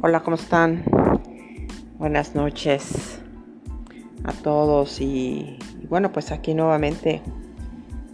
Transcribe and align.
Hola, 0.00 0.20
¿cómo 0.20 0.36
están? 0.36 0.84
Buenas 1.98 2.36
noches 2.36 3.20
a 4.22 4.32
todos 4.32 5.00
y, 5.00 5.58
bueno, 5.88 6.12
pues 6.12 6.30
aquí 6.30 6.54
nuevamente 6.54 7.20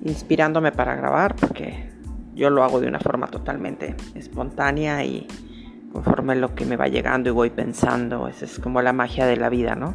inspirándome 0.03 0.73
para 0.73 0.97
grabar 0.97 1.37
porque 1.37 1.91
yo 2.35 2.49
lo 2.49 2.65
hago 2.65 2.81
de 2.81 2.89
una 2.89 3.01
forma 3.01 3.27
totalmente 3.27 3.95
espontánea 4.15 5.05
y 5.05 5.27
conforme 5.93 6.37
lo 6.37 6.55
que 6.55 6.65
me 6.65 6.77
va 6.77 6.89
llegando 6.89 7.29
y 7.29 7.33
voy 7.33 7.51
pensando, 7.51 8.29
esa 8.29 8.47
es 8.47 8.59
como 8.59 8.81
la 8.81 8.95
magia 8.95 9.27
de 9.27 9.37
la 9.37 9.51
vida, 9.51 9.75
¿no? 9.75 9.95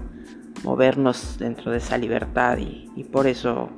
Movernos 0.64 1.40
dentro 1.40 1.72
de 1.72 1.80
esa 1.80 1.98
libertad 1.98 2.60
y 2.60 3.04
por 3.06 3.26
eso 3.26 3.72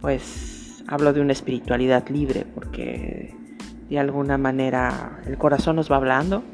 pues 0.00 0.84
hablo 0.86 1.12
de 1.12 1.22
una 1.22 1.32
espiritualidad 1.32 2.08
libre 2.08 2.46
porque 2.54 3.34
de 3.88 3.98
alguna 3.98 4.38
manera 4.38 5.20
el 5.26 5.36
corazón 5.38 5.74
nos 5.74 5.90
va 5.90 5.96
hablando 5.96 6.44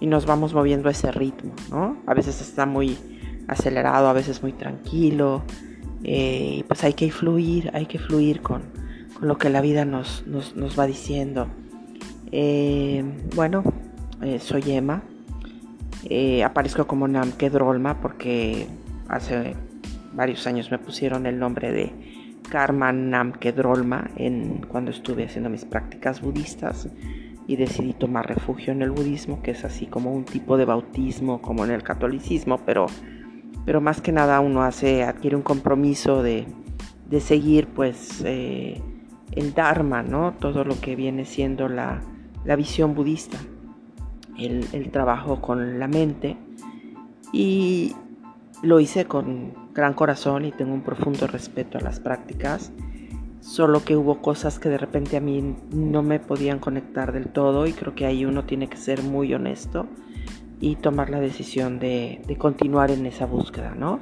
y 0.00 0.06
nos 0.06 0.26
vamos 0.26 0.54
moviendo 0.54 0.88
a 0.88 0.92
ese 0.92 1.10
ritmo, 1.10 1.54
¿no? 1.70 1.96
A 2.06 2.14
veces 2.14 2.40
está 2.40 2.66
muy 2.66 2.98
acelerado, 3.48 4.08
a 4.08 4.12
veces 4.12 4.42
muy 4.42 4.52
tranquilo, 4.52 5.42
eh, 6.04 6.64
pues 6.68 6.84
hay 6.84 6.92
que 6.92 7.10
fluir, 7.10 7.70
hay 7.72 7.86
que 7.86 7.98
fluir 7.98 8.42
con, 8.42 8.62
con 9.18 9.28
lo 9.28 9.38
que 9.38 9.48
la 9.48 9.60
vida 9.60 9.84
nos, 9.84 10.26
nos, 10.26 10.56
nos 10.56 10.78
va 10.78 10.86
diciendo. 10.86 11.48
Eh, 12.32 13.04
bueno, 13.34 13.62
eh, 14.22 14.38
soy 14.38 14.62
Emma, 14.72 15.02
aparezco 16.44 16.86
como 16.86 17.08
Namke 17.08 17.50
Drolma 17.50 18.00
porque 18.00 18.68
hace 19.08 19.54
varios 20.12 20.46
años 20.46 20.70
me 20.70 20.78
pusieron 20.78 21.26
el 21.26 21.38
nombre 21.38 21.72
de 21.72 21.92
Karma 22.48 22.92
Namke 22.92 23.52
Drolma 23.52 24.10
en, 24.16 24.64
cuando 24.68 24.90
estuve 24.90 25.24
haciendo 25.24 25.50
mis 25.50 25.64
prácticas 25.64 26.20
budistas 26.20 26.88
y 27.46 27.56
decidí 27.56 27.92
tomar 27.92 28.26
refugio 28.26 28.72
en 28.72 28.82
el 28.82 28.90
budismo, 28.90 29.42
que 29.42 29.52
es 29.52 29.64
así 29.64 29.86
como 29.86 30.12
un 30.12 30.24
tipo 30.24 30.56
de 30.56 30.64
bautismo 30.64 31.40
como 31.40 31.64
en 31.64 31.70
el 31.70 31.82
catolicismo, 31.82 32.58
pero, 32.66 32.86
pero 33.64 33.80
más 33.80 34.00
que 34.00 34.12
nada 34.12 34.40
uno 34.40 34.62
hace, 34.62 35.04
adquiere 35.04 35.36
un 35.36 35.42
compromiso 35.42 36.22
de, 36.22 36.46
de 37.08 37.20
seguir 37.20 37.68
pues 37.68 38.22
eh, 38.24 38.80
el 39.32 39.54
Dharma, 39.54 40.02
¿no? 40.02 40.32
Todo 40.32 40.64
lo 40.64 40.80
que 40.80 40.96
viene 40.96 41.24
siendo 41.24 41.68
la, 41.68 42.02
la 42.44 42.56
visión 42.56 42.94
budista, 42.94 43.38
el, 44.38 44.66
el, 44.72 44.90
trabajo 44.90 45.40
con 45.40 45.78
la 45.78 45.88
mente 45.88 46.36
y 47.32 47.94
lo 48.62 48.80
hice 48.80 49.04
con 49.04 49.52
gran 49.72 49.94
corazón 49.94 50.44
y 50.44 50.52
tengo 50.52 50.74
un 50.74 50.82
profundo 50.82 51.26
respeto 51.26 51.78
a 51.78 51.80
las 51.80 52.00
prácticas 52.00 52.72
solo 53.46 53.84
que 53.84 53.96
hubo 53.96 54.20
cosas 54.20 54.58
que 54.58 54.68
de 54.68 54.76
repente 54.76 55.16
a 55.16 55.20
mí 55.20 55.54
no 55.70 56.02
me 56.02 56.18
podían 56.18 56.58
conectar 56.58 57.12
del 57.12 57.28
todo 57.28 57.68
y 57.68 57.72
creo 57.72 57.94
que 57.94 58.04
ahí 58.04 58.24
uno 58.24 58.44
tiene 58.44 58.66
que 58.66 58.76
ser 58.76 59.04
muy 59.04 59.32
honesto 59.32 59.86
y 60.60 60.74
tomar 60.74 61.10
la 61.10 61.20
decisión 61.20 61.78
de, 61.78 62.22
de, 62.26 62.36
continuar 62.36 62.90
en 62.90 63.06
esa 63.06 63.24
búsqueda, 63.24 63.76
¿no? 63.76 64.00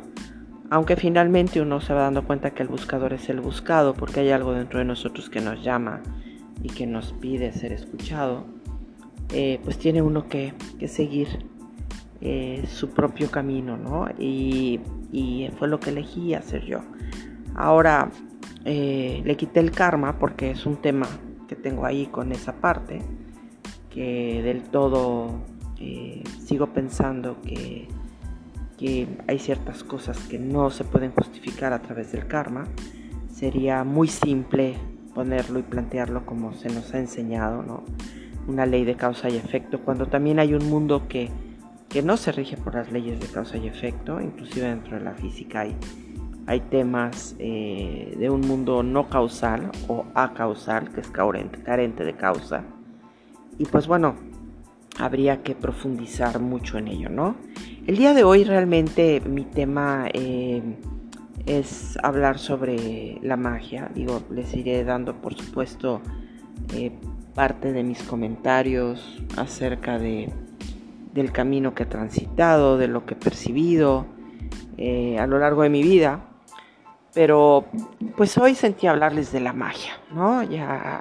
Aunque 0.71 0.97
finalmente 0.97 1.61
uno 1.61 1.83
se 1.83 1.93
va 1.93 2.03
dando 2.03 2.25
cuenta 2.25 2.53
que 2.53 2.63
el 2.63 2.71
buscador 2.71 3.13
es 3.13 3.29
el 3.29 3.41
buscado 3.41 3.93
porque 3.93 4.21
hay 4.21 4.31
algo 4.31 4.55
dentro 4.55 4.79
de 4.79 4.87
nosotros 4.87 5.29
que 5.29 5.43
nos 5.43 5.63
llama 5.63 6.01
y 6.63 6.69
que 6.69 6.87
nos 6.87 7.13
pide 7.13 7.53
ser 7.53 7.73
escuchado, 7.73 8.47
eh, 9.31 9.61
pues 9.63 9.77
tiene 9.77 10.01
uno 10.01 10.27
que, 10.27 10.55
que 10.79 10.89
seguir 10.89 11.29
eh, 12.23 12.65
su 12.67 12.89
propio 12.89 13.31
camino, 13.31 13.77
¿no? 13.77 14.09
Y, 14.19 14.81
y 15.13 15.51
fue 15.59 15.69
lo 15.69 15.81
que 15.81 15.91
elegí 15.91 16.33
hacer 16.33 16.65
yo. 16.65 16.81
Ahora, 17.55 18.11
eh, 18.65 19.23
le 19.25 19.37
quité 19.37 19.61
el 19.61 19.71
karma 19.71 20.19
porque 20.19 20.51
es 20.51 20.65
un 20.65 20.77
tema 20.77 21.07
que 21.49 21.57
tengo 21.57 21.85
ahí 21.85 22.07
con 22.07 22.33
esa 22.33 22.55
parte, 22.55 23.03
que 23.91 24.43
del 24.43 24.63
todo 24.63 25.41
eh, 25.79 26.23
sigo 26.45 26.69
pensando 26.69 27.41
que, 27.43 27.89
que 28.79 29.07
hay 29.29 29.39
ciertas 29.39 29.85
cosas 29.85 30.19
que 30.19 30.39
no 30.39 30.71
se 30.71 30.85
pueden 30.85 31.13
justificar 31.13 31.73
a 31.73 31.83
través 31.83 32.13
del 32.13 32.27
karma. 32.27 32.65
Sería 33.31 33.85
muy 33.85 34.09
simple 34.09 34.77
ponerlo 35.15 35.59
y 35.59 35.63
plantearlo 35.63 36.25
como 36.25 36.55
se 36.55 36.69
nos 36.71 36.93
ha 36.95 36.99
enseñado, 36.99 37.63
¿no? 37.63 37.85
Una 38.47 38.67
ley 38.67 38.85
de 38.85 38.97
causa 38.97 39.29
y 39.29 39.37
efecto, 39.37 39.81
cuando 39.81 40.07
también 40.07 40.39
hay 40.39 40.55
un 40.55 40.69
mundo 40.69 41.07
que, 41.09 41.31
que 41.89 42.03
no 42.03 42.17
se 42.17 42.33
rige 42.33 42.57
por 42.57 42.75
las 42.75 42.93
leyes 42.93 43.21
de 43.21 43.27
causa 43.27 43.57
y 43.57 43.67
efecto, 43.67 44.21
inclusive 44.21 44.69
dentro 44.69 44.99
de 44.99 45.05
la 45.05 45.15
física 45.15 45.61
hay 45.61 45.77
hay 46.47 46.61
temas 46.61 47.37
eh, 47.39 48.15
de 48.19 48.29
un 48.29 48.43
mundo 48.43 48.83
no 48.83 49.09
causal 49.09 49.71
o 49.89 50.05
acausal, 50.15 50.91
que 50.91 51.01
es 51.01 51.09
carente, 51.11 52.05
de 52.05 52.15
causa. 52.15 52.65
Y 53.59 53.65
pues 53.65 53.87
bueno, 53.87 54.17
habría 54.99 55.43
que 55.43 55.55
profundizar 55.55 56.41
mucho 56.41 56.77
en 56.77 56.89
ello, 56.89 57.09
¿no? 57.09 57.37
El 57.87 57.97
día 57.97 58.13
de 58.13 58.25
hoy 58.25 58.45
realmente 58.45 59.23
mi 59.27 59.45
tema 59.45 60.07
eh, 60.13 60.63
es 61.47 61.99
hablar 62.03 62.39
sobre 62.39 63.19
la 63.23 63.37
magia. 63.37 63.91
Digo, 63.95 64.23
les 64.31 64.55
iré 64.55 64.85
dando 64.85 65.23
por 65.23 65.35
supuesto 65.35 66.03
eh, 66.75 66.93
parte 67.35 67.73
de 67.73 67.83
mis 67.83 68.03
comentarios 68.03 69.23
acerca 69.37 69.99
de, 69.99 70.31
del 71.15 71.33
camino 71.33 71.75
que 71.75 71.85
he 71.85 71.87
transitado, 71.87 72.77
de 72.77 72.89
lo 72.89 73.07
que 73.07 73.15
he 73.15 73.17
percibido 73.17 74.07
a 74.77 75.27
lo 75.27 75.39
largo 75.39 75.63
de 75.63 75.71
mi 75.71 75.83
vida. 75.83 76.34
Pero 77.15 77.65
pues 78.17 78.37
hoy 78.39 78.55
sentí 78.57 78.89
hablarles 78.89 79.33
de 79.33 79.41
la 79.41 79.53
magia, 79.53 79.93
¿no? 80.13 80.43
Ya 80.43 81.01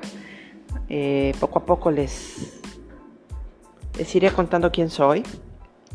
eh, 0.87 1.33
poco 1.39 1.59
a 1.59 1.65
poco 1.65 1.89
les, 1.89 2.61
les 3.97 4.15
iré 4.15 4.31
contando 4.31 4.71
quién 4.71 4.89
soy. 4.89 5.23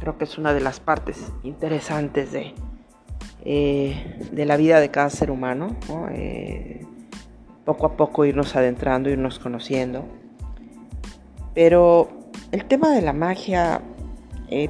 Creo 0.01 0.19
que 0.19 0.25
es 0.25 0.37
una 0.37 0.53
de 0.53 0.61
las 0.61 0.81
partes 0.81 1.33
interesantes 1.45 2.33
de, 2.33 2.53
eh, 3.45 4.29
de 4.33 4.45
la 4.45 4.57
vida 4.57 4.81
de 4.81 4.91
cada 4.91 5.09
ser 5.11 5.31
humano. 5.31 5.77
¿no? 5.89 6.09
Eh, 6.11 6.85
poco 7.65 7.87
a 7.87 7.97
poco 7.97 8.25
irnos 8.25 8.57
adentrando, 8.57 9.11
irnos 9.11 9.39
conociendo. 9.39 10.05
Pero 11.55 12.09
el 12.51 12.65
tema 12.65 12.91
de 12.91 13.03
la 13.03 13.13
magia 13.13 13.83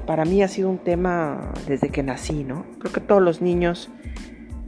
para 0.06 0.25
mí 0.25 0.42
ha 0.42 0.48
sido 0.48 0.69
un 0.69 0.78
tema 0.78 1.53
desde 1.66 1.91
que 1.91 2.03
nací, 2.03 2.42
¿no? 2.42 2.66
Creo 2.80 2.92
que 2.92 3.00
todos 3.00 3.22
los 3.22 3.41
niños 3.41 3.88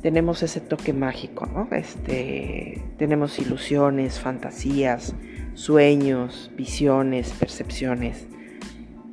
tenemos 0.03 0.43
ese 0.43 0.61
toque 0.61 0.93
mágico, 0.93 1.47
¿no? 1.47 1.69
Este, 1.73 2.83
tenemos 2.97 3.39
ilusiones, 3.39 4.19
fantasías, 4.19 5.15
sueños, 5.55 6.51
visiones, 6.57 7.33
percepciones. 7.33 8.27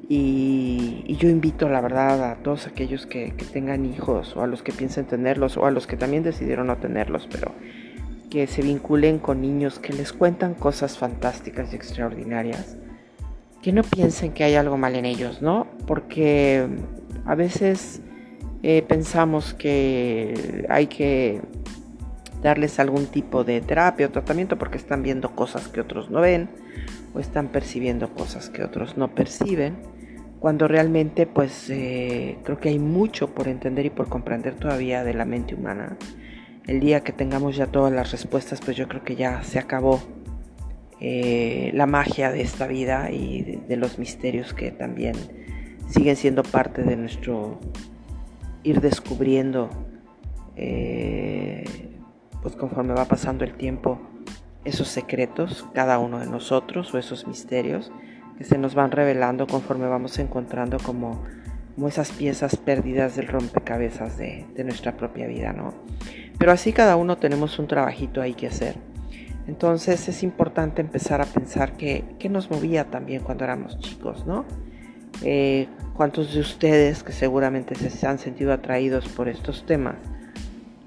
Y, 0.10 1.04
y, 1.06 1.18
yo 1.18 1.28
invito, 1.28 1.68
la 1.68 1.82
verdad, 1.82 2.32
a 2.32 2.36
todos 2.36 2.66
aquellos 2.66 3.06
que, 3.06 3.34
que, 3.36 3.44
tengan 3.44 3.86
hijos 3.86 4.38
o 4.38 4.42
a 4.42 4.48
los 4.48 4.64
que 4.64 4.72
piensen 4.72 5.06
tenerlos 5.06 5.58
o 5.58 5.66
a 5.66 5.72
los 5.72 5.86
que 5.86 5.98
también 5.98 6.24
decidieron 6.24 6.68
no 6.68 6.78
tenerlos, 6.78 7.28
pero 7.30 7.52
que 8.30 8.48
se 8.48 8.62
vinculen 8.62 9.20
con 9.20 9.42
niños 9.42 9.80
que 9.80 9.92
les 9.92 10.14
cuentan 10.14 10.54
cosas 10.54 10.98
fantásticas 10.98 11.74
y 11.74 11.76
extraordinarias. 11.76 12.78
Que 13.62 13.74
no 13.74 13.82
piensen 13.84 14.32
que 14.32 14.46
hay 14.46 14.56
algo 14.56 14.78
mal 14.78 14.96
en 14.96 15.04
ellos, 15.04 15.42
¿no? 15.42 15.68
Porque 15.86 16.66
a 17.26 17.36
veces 17.36 18.02
eh, 18.64 18.84
pensamos 18.88 19.54
que 19.54 20.66
hay 20.70 20.88
que 20.88 21.42
darles 22.42 22.80
algún 22.80 23.08
tipo 23.08 23.44
de 23.44 23.62
terapia 23.62 24.08
o 24.08 24.10
tratamiento 24.10 24.58
porque 24.58 24.78
están 24.78 25.04
viendo 25.04 25.36
cosas 25.36 25.68
que 25.68 25.82
otros 25.82 26.10
no 26.10 26.22
ven 26.22 26.50
o 27.14 27.20
están 27.20 27.50
percibiendo 27.50 28.14
cosas 28.14 28.50
que 28.50 28.64
otros 28.64 28.98
no 28.98 29.14
perciben, 29.14 29.78
cuando 30.40 30.68
realmente 30.68 31.26
pues 31.26 31.70
eh, 31.70 32.38
creo 32.44 32.60
que 32.60 32.70
hay 32.70 32.80
mucho 32.80 33.34
por 33.34 33.48
entender 33.48 33.86
y 33.88 33.90
por 33.90 34.08
comprender 34.08 34.56
todavía 34.56 35.04
de 35.04 35.14
la 35.14 35.26
mente 35.26 35.56
humana. 35.56 35.98
El 36.68 36.80
día 36.80 37.02
que 37.02 37.14
tengamos 37.14 37.56
ya 37.56 37.68
todas 37.68 37.94
las 37.94 38.12
respuestas 38.12 38.60
pues 38.64 38.78
yo 38.78 38.88
creo 38.88 39.04
que 39.04 39.16
ya 39.16 39.42
se 39.44 39.58
acabó 39.58 40.02
eh, 41.00 41.72
la 41.74 41.86
magia 41.86 42.32
de 42.32 42.42
esta 42.42 42.68
vida 42.68 43.10
y 43.12 43.42
de, 43.42 43.60
de 43.68 43.78
los 43.78 44.00
misterios 44.00 44.54
que 44.54 44.72
también 44.72 45.16
siguen 45.90 46.16
siendo 46.16 46.44
parte 46.44 46.84
de 46.84 46.98
nuestro 46.98 47.60
ir 48.68 48.82
descubriendo, 48.82 49.70
eh, 50.58 51.64
pues 52.42 52.56
conforme 52.56 52.94
va 52.94 53.06
pasando 53.06 53.46
el 53.46 53.54
tiempo, 53.54 54.00
esos 54.66 54.90
secretos, 54.90 55.66
cada 55.74 56.00
uno 56.00 56.20
de 56.20 56.28
nosotros, 56.28 56.94
o 56.94 56.98
esos 56.98 57.28
misterios 57.28 57.92
que 58.38 58.44
se 58.44 58.58
nos 58.58 58.76
van 58.76 58.92
revelando 58.92 59.48
conforme 59.48 59.88
vamos 59.88 60.20
encontrando 60.20 60.78
como, 60.80 61.24
como 61.76 61.88
esas 61.88 62.12
piezas 62.12 62.58
perdidas 62.58 63.16
del 63.16 63.28
rompecabezas 63.28 64.18
de, 64.18 64.46
nuestra 64.66 64.98
propia 64.98 65.28
vida, 65.28 65.54
¿no? 65.54 65.74
Pero 66.38 66.52
así 66.52 66.74
cada 66.74 66.98
uno 66.98 67.18
tenemos 67.18 67.58
un 67.58 67.68
trabajito 67.68 68.22
ahí 68.22 68.34
que 68.34 68.48
hacer. 68.48 68.76
Entonces 69.48 70.10
es 70.10 70.24
importante 70.24 70.82
empezar 70.82 71.22
a 71.22 71.26
pensar 71.26 71.78
que, 71.78 72.04
que 72.20 72.28
nos 72.28 72.52
movía 72.52 72.92
también 72.92 73.24
cuando 73.24 73.46
éramos 73.46 73.80
chicos, 73.80 74.28
¿no? 74.28 74.46
Eh, 75.24 75.68
cuántos 75.94 76.34
de 76.34 76.40
ustedes 76.40 77.04
que 77.04 77.12
seguramente 77.12 77.76
se 77.76 78.08
han 78.08 78.20
sentido 78.20 78.54
atraídos 78.54 79.08
por 79.10 79.28
estos 79.28 79.66
temas. 79.66 79.96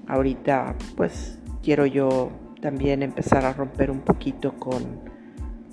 Ahorita 0.07 0.75
pues 0.95 1.39
quiero 1.61 1.85
yo 1.85 2.31
también 2.61 3.03
empezar 3.03 3.45
a 3.45 3.53
romper 3.53 3.91
un 3.91 4.01
poquito 4.01 4.53
con, 4.53 5.01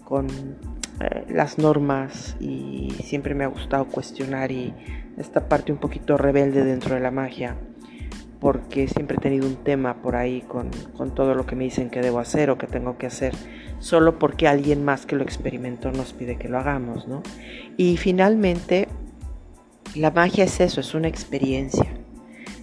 con 0.04 0.26
eh, 1.00 1.24
las 1.28 1.58
normas 1.58 2.36
y 2.40 2.90
siempre 3.04 3.34
me 3.34 3.44
ha 3.44 3.48
gustado 3.48 3.86
cuestionar 3.86 4.50
y 4.50 4.74
esta 5.16 5.48
parte 5.48 5.72
un 5.72 5.78
poquito 5.78 6.16
rebelde 6.16 6.64
dentro 6.64 6.94
de 6.94 7.00
la 7.00 7.10
magia 7.10 7.56
porque 8.40 8.86
siempre 8.86 9.16
he 9.16 9.20
tenido 9.20 9.46
un 9.46 9.56
tema 9.56 10.00
por 10.00 10.16
ahí 10.16 10.42
con, 10.42 10.70
con, 10.96 11.14
todo 11.14 11.34
lo 11.34 11.44
que 11.46 11.56
me 11.56 11.64
dicen 11.64 11.90
que 11.90 12.00
debo 12.00 12.20
hacer 12.20 12.50
o 12.50 12.58
que 12.58 12.66
tengo 12.66 12.96
que 12.96 13.06
hacer, 13.06 13.34
solo 13.80 14.18
porque 14.18 14.48
alguien 14.48 14.84
más 14.84 15.06
que 15.06 15.16
lo 15.16 15.22
experimentó 15.22 15.92
nos 15.92 16.12
pide 16.12 16.36
que 16.36 16.48
lo 16.48 16.58
hagamos, 16.58 17.06
¿no? 17.06 17.22
Y 17.76 17.96
finalmente, 17.96 18.88
la 19.94 20.10
magia 20.10 20.44
es 20.44 20.60
eso, 20.60 20.80
es 20.80 20.94
una 20.94 21.08
experiencia. 21.08 21.86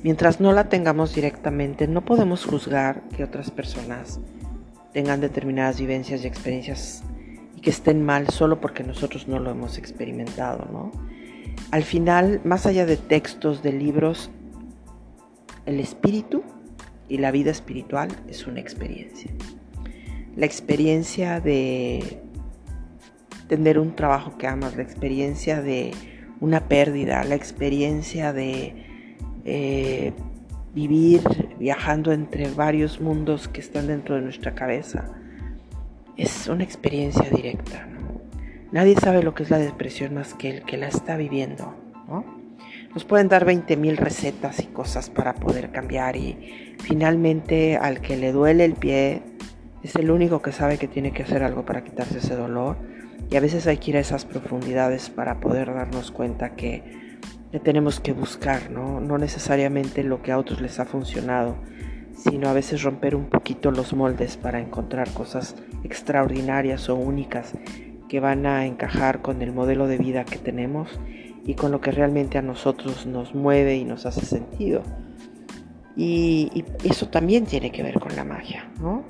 Mientras 0.03 0.39
no 0.39 0.51
la 0.51 0.69
tengamos 0.69 1.15
directamente, 1.15 1.87
no 1.87 2.05
podemos 2.05 2.45
juzgar 2.45 3.01
que 3.15 3.23
otras 3.23 3.49
personas 3.49 4.19
tengan 4.93 5.19
determinadas 5.19 5.79
vivencias 5.79 6.23
y 6.23 6.27
experiencias 6.27 7.03
y 7.55 7.61
que 7.61 7.69
estén 7.69 8.05
mal 8.05 8.29
solo 8.29 8.61
porque 8.61 8.83
nosotros 8.83 9.27
no 9.27 9.39
lo 9.39 9.51
hemos 9.51 9.77
experimentado, 9.77 10.67
¿no? 10.71 10.91
Al 11.71 11.83
final, 11.83 12.41
más 12.43 12.65
allá 12.65 12.85
de 12.85 12.97
textos, 12.97 13.63
de 13.63 13.73
libros, 13.73 14.29
el 15.65 15.79
espíritu 15.79 16.43
y 17.09 17.17
la 17.17 17.31
vida 17.31 17.51
espiritual 17.51 18.09
es 18.27 18.45
una 18.47 18.59
experiencia. 18.59 19.31
La 20.35 20.45
experiencia 20.45 21.39
de 21.39 22.21
tener 23.47 23.79
un 23.79 23.95
trabajo 23.95 24.37
que 24.37 24.47
amas, 24.47 24.75
la 24.75 24.83
experiencia 24.83 25.61
de 25.61 25.91
una 26.39 26.67
pérdida, 26.67 27.23
la 27.23 27.35
experiencia 27.35 28.33
de 28.33 28.75
eh, 29.45 30.13
vivir 30.73 31.21
viajando 31.57 32.11
entre 32.11 32.49
varios 32.49 32.99
mundos 32.99 33.47
que 33.47 33.61
están 33.61 33.87
dentro 33.87 34.15
de 34.15 34.21
nuestra 34.21 34.55
cabeza, 34.55 35.11
es 36.17 36.47
una 36.47 36.63
experiencia 36.63 37.29
directa. 37.29 37.87
Nadie 38.71 38.95
sabe 38.95 39.23
lo 39.23 39.33
que 39.33 39.43
es 39.43 39.49
la 39.49 39.57
depresión 39.57 40.15
más 40.15 40.33
que 40.33 40.49
el 40.49 40.63
que 40.63 40.77
la 40.77 40.87
está 40.87 41.15
viviendo. 41.15 41.73
Nos 42.93 43.03
pueden 43.03 43.27
dar 43.27 43.45
20.000 43.45 43.95
recetas 43.97 44.59
y 44.59 44.67
cosas 44.67 45.09
para 45.09 45.35
poder 45.35 45.71
cambiar 45.71 46.15
y 46.15 46.75
finalmente 46.79 47.77
al 47.77 47.99
que 47.99 48.15
le 48.15 48.31
duele 48.31 48.65
el 48.65 48.73
pie 48.73 49.21
es 49.85 49.95
el 49.95 50.09
único 50.09 50.41
que 50.41 50.51
sabe 50.51 50.79
que 50.79 50.87
tiene 50.87 51.11
que 51.11 51.21
hacer 51.21 51.43
algo 51.43 51.63
para 51.63 51.83
quitarse 51.83 52.17
ese 52.17 52.35
dolor 52.35 52.75
y 53.29 53.35
a 53.35 53.39
veces 53.39 53.67
hay 53.67 53.77
que 53.77 53.91
ir 53.91 53.97
a 53.97 53.99
esas 53.99 54.25
profundidades 54.25 55.11
para 55.11 55.39
poder 55.39 55.71
darnos 55.71 56.09
cuenta 56.09 56.55
que, 56.55 57.05
tenemos 57.63 58.01
que 58.01 58.11
buscar, 58.11 58.69
¿no? 58.69 58.99
no 58.99 59.17
necesariamente 59.17 60.03
lo 60.03 60.21
que 60.21 60.33
a 60.33 60.39
otros 60.39 60.59
les 60.59 60.79
ha 60.79 60.85
funcionado, 60.85 61.55
sino 62.13 62.49
a 62.49 62.53
veces 62.53 62.81
romper 62.81 63.15
un 63.15 63.29
poquito 63.29 63.71
los 63.71 63.93
moldes 63.93 64.35
para 64.35 64.59
encontrar 64.59 65.09
cosas 65.11 65.55
extraordinarias 65.83 66.89
o 66.89 66.95
únicas 66.95 67.53
que 68.09 68.19
van 68.19 68.45
a 68.45 68.65
encajar 68.65 69.21
con 69.21 69.41
el 69.41 69.53
modelo 69.53 69.87
de 69.87 69.99
vida 69.99 70.25
que 70.25 70.37
tenemos 70.37 70.99
y 71.45 71.53
con 71.53 71.71
lo 71.71 71.79
que 71.79 71.91
realmente 71.91 72.39
a 72.39 72.41
nosotros 72.41 73.05
nos 73.05 73.35
mueve 73.35 73.77
y 73.77 73.85
nos 73.85 74.05
hace 74.05 74.25
sentido. 74.25 74.81
Y, 75.97 76.65
eso 76.83 77.07
también 77.07 77.45
tiene 77.45 77.71
que 77.71 77.81
ver 77.81 77.99
con 77.99 78.15
la 78.15 78.23
magia, 78.23 78.69
¿no? 78.81 79.03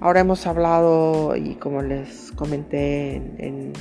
Ahora 0.00 0.20
hemos 0.20 0.46
hablado, 0.46 1.36
y 1.36 1.54
como 1.56 1.82
les 1.82 2.30
comenté 2.32 3.16
en, 3.16 3.72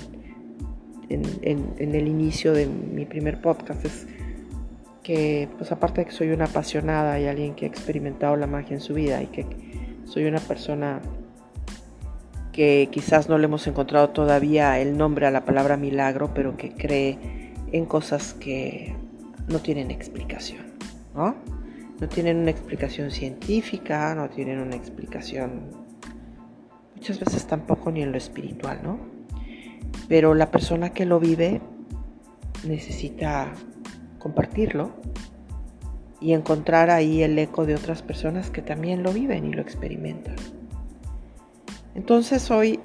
en, 1.09 1.95
el 1.95 2.07
inicio 2.07 2.53
de 2.53 2.65
mi 2.65 3.05
primer 3.05 3.39
podcast, 3.39 3.85
es 3.85 4.07
que, 5.03 5.47
pues 5.57 5.71
aparte 5.71 6.01
de 6.01 6.05
que 6.05 6.11
soy 6.11 6.31
una 6.31 6.45
apasionada 6.45 7.19
y 7.19 7.27
alguien 7.27 7.53
que 7.55 7.65
ha 7.65 7.67
experimentado 7.67 8.35
la 8.35 8.47
magia 8.47 8.75
en 8.75 8.81
su 8.81 8.93
vida 8.93 9.21
y 9.21 9.27
que 9.27 9.45
soy 10.05 10.25
una 10.25 10.39
persona 10.39 11.01
que 12.51 12.89
quizás 12.91 13.29
no 13.29 13.37
le 13.37 13.45
hemos 13.45 13.67
encontrado 13.67 14.09
todavía 14.09 14.79
el 14.79 14.97
nombre 14.97 15.27
a 15.27 15.31
la 15.31 15.45
palabra 15.45 15.77
milagro, 15.77 16.33
pero 16.33 16.57
que 16.57 16.71
cree 16.71 17.19
en 17.71 17.85
cosas 17.85 18.33
que 18.33 18.95
no 19.47 19.59
tienen 19.59 19.91
explicación, 19.91 20.65
¿no? 21.15 21.35
No 21.99 22.07
tienen 22.07 22.37
una 22.37 22.51
explicación 22.51 23.11
científica, 23.11 24.13
no 24.15 24.29
tienen 24.29 24.59
una 24.59 24.75
explicación 24.75 25.87
muchas 26.97 27.19
veces 27.19 27.45
tampoco 27.45 27.91
ni 27.91 28.01
en 28.01 28.11
lo 28.11 28.17
espiritual, 28.17 28.79
¿no? 28.83 28.99
Pero 30.07 30.33
la 30.33 30.49
persona 30.49 30.89
que 30.89 31.05
lo 31.05 31.19
vive 31.19 31.61
necesita 32.67 33.53
compartirlo 34.17 34.91
y 36.19 36.33
encontrar 36.33 36.89
ahí 36.89 37.21
el 37.21 37.37
eco 37.37 37.65
de 37.65 37.75
otras 37.75 38.01
personas 38.01 38.49
que 38.49 38.63
también 38.63 39.03
lo 39.03 39.13
viven 39.13 39.45
y 39.45 39.53
lo 39.53 39.61
experimentan. 39.61 40.35
Entonces 41.93 42.49
hoy 42.49 42.79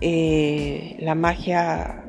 eh, 0.00 0.96
la 1.00 1.14
magia 1.14 2.04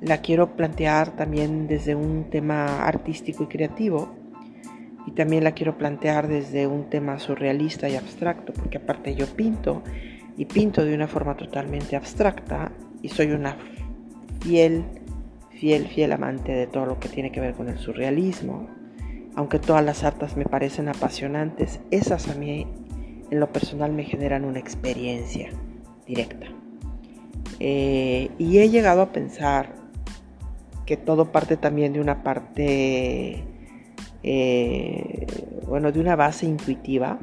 la 0.00 0.18
quiero 0.18 0.54
plantear 0.54 1.16
también 1.16 1.66
desde 1.66 1.94
un 1.94 2.30
tema 2.30 2.86
artístico 2.86 3.44
y 3.44 3.46
creativo 3.46 4.23
y 5.06 5.12
también 5.12 5.44
la 5.44 5.52
quiero 5.52 5.76
plantear 5.76 6.28
desde 6.28 6.66
un 6.66 6.88
tema 6.90 7.18
surrealista 7.18 7.88
y 7.88 7.96
abstracto, 7.96 8.52
porque 8.52 8.78
aparte 8.78 9.14
yo 9.14 9.26
pinto 9.26 9.82
y 10.36 10.46
pinto 10.46 10.84
de 10.84 10.94
una 10.94 11.06
forma 11.06 11.36
totalmente 11.36 11.96
abstracta 11.96 12.72
y 13.02 13.08
soy 13.08 13.32
una 13.32 13.56
fiel, 14.40 14.84
fiel, 15.50 15.86
fiel 15.86 16.12
amante 16.12 16.52
de 16.52 16.66
todo 16.66 16.86
lo 16.86 16.98
que 16.98 17.08
tiene 17.08 17.30
que 17.30 17.40
ver 17.40 17.54
con 17.54 17.68
el 17.68 17.78
surrealismo. 17.78 18.68
Aunque 19.36 19.58
todas 19.58 19.84
las 19.84 20.04
artes 20.04 20.36
me 20.36 20.44
parecen 20.44 20.88
apasionantes, 20.88 21.80
esas 21.90 22.28
a 22.28 22.34
mí 22.34 22.66
en 23.30 23.40
lo 23.40 23.52
personal 23.52 23.92
me 23.92 24.04
generan 24.04 24.44
una 24.44 24.58
experiencia 24.58 25.50
directa. 26.06 26.46
Eh, 27.60 28.30
y 28.38 28.58
he 28.58 28.68
llegado 28.68 29.02
a 29.02 29.12
pensar 29.12 29.74
que 30.86 30.96
todo 30.96 31.32
parte 31.32 31.56
también 31.56 31.92
de 31.92 32.00
una 32.00 32.22
parte, 32.22 33.42
eh, 34.26 35.26
bueno, 35.68 35.92
de 35.92 36.00
una 36.00 36.16
base 36.16 36.46
intuitiva. 36.46 37.18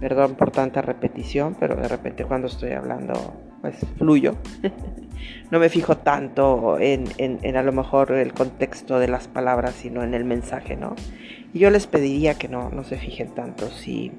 Perdón 0.00 0.36
por 0.36 0.52
tanta 0.52 0.80
repetición, 0.80 1.56
pero 1.58 1.74
de 1.74 1.88
repente 1.88 2.24
cuando 2.24 2.46
estoy 2.46 2.70
hablando, 2.70 3.34
pues 3.60 3.74
fluyo. 3.98 4.36
no 5.50 5.58
me 5.58 5.68
fijo 5.68 5.96
tanto 5.96 6.78
en, 6.78 7.56
a 7.56 7.62
lo 7.62 7.72
mejor 7.72 8.12
el 8.12 8.32
contexto 8.32 9.00
de 9.00 9.08
las 9.08 9.26
palabras, 9.26 9.74
sino 9.74 10.04
en 10.04 10.14
el 10.14 10.24
mensaje, 10.24 10.76
¿no? 10.76 10.94
Y 11.52 11.58
yo 11.58 11.70
les 11.70 11.88
pediría 11.88 12.34
que 12.34 12.46
no, 12.46 12.70
no 12.70 12.84
se 12.84 12.96
fijen 12.96 13.34
tanto 13.34 13.68
si, 13.70 14.12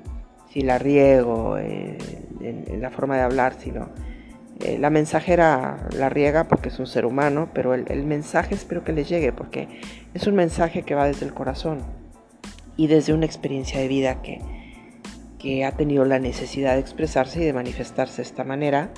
si 0.50 0.62
la 0.62 0.78
riego 0.78 1.58
en, 1.58 1.98
en 2.42 2.82
la 2.82 2.90
forma 2.90 3.16
de 3.16 3.22
hablar, 3.22 3.54
sino 3.58 3.90
eh, 4.60 4.78
la 4.78 4.90
mensajera 4.90 5.88
la 5.96 6.10
riega 6.10 6.50
porque 6.50 6.70
es 6.70 6.80
un 6.80 6.88
ser 6.88 7.06
humano, 7.06 7.50
pero 7.54 7.74
el, 7.74 8.04
mensaje 8.04 8.56
espero 8.56 8.84
que 8.84 8.92
les 8.92 9.08
llegue 9.08 9.32
porque 9.32 9.70
es 10.14 10.28
un 10.28 10.36
mensaje 10.36 10.84
que 10.84 10.96
va 10.96 11.08
desde 11.08 11.26
el 11.26 11.34
corazón 11.34 11.80
y 12.76 12.88
desde 12.88 13.14
una 13.14 13.26
experiencia 13.26 13.80
de 13.80 13.88
vida 13.88 14.22
que, 14.22 14.42
que 15.38 15.64
ha 15.64 15.72
tenido 15.72 16.04
la 16.04 16.20
necesidad 16.20 16.74
de 16.74 16.82
expresarse 16.82 17.42
y 17.42 17.46
de 17.46 17.54
manifestarse 17.54 18.18
de 18.18 18.24
esta 18.24 18.44
manera 18.44 18.92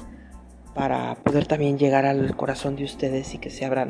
para 0.73 1.15
poder 1.15 1.45
también 1.45 1.77
llegar 1.77 2.05
al 2.05 2.35
corazón 2.35 2.75
de 2.75 2.85
ustedes 2.85 3.35
y 3.35 3.37
que 3.37 3.51
se 3.51 3.65
abran 3.65 3.89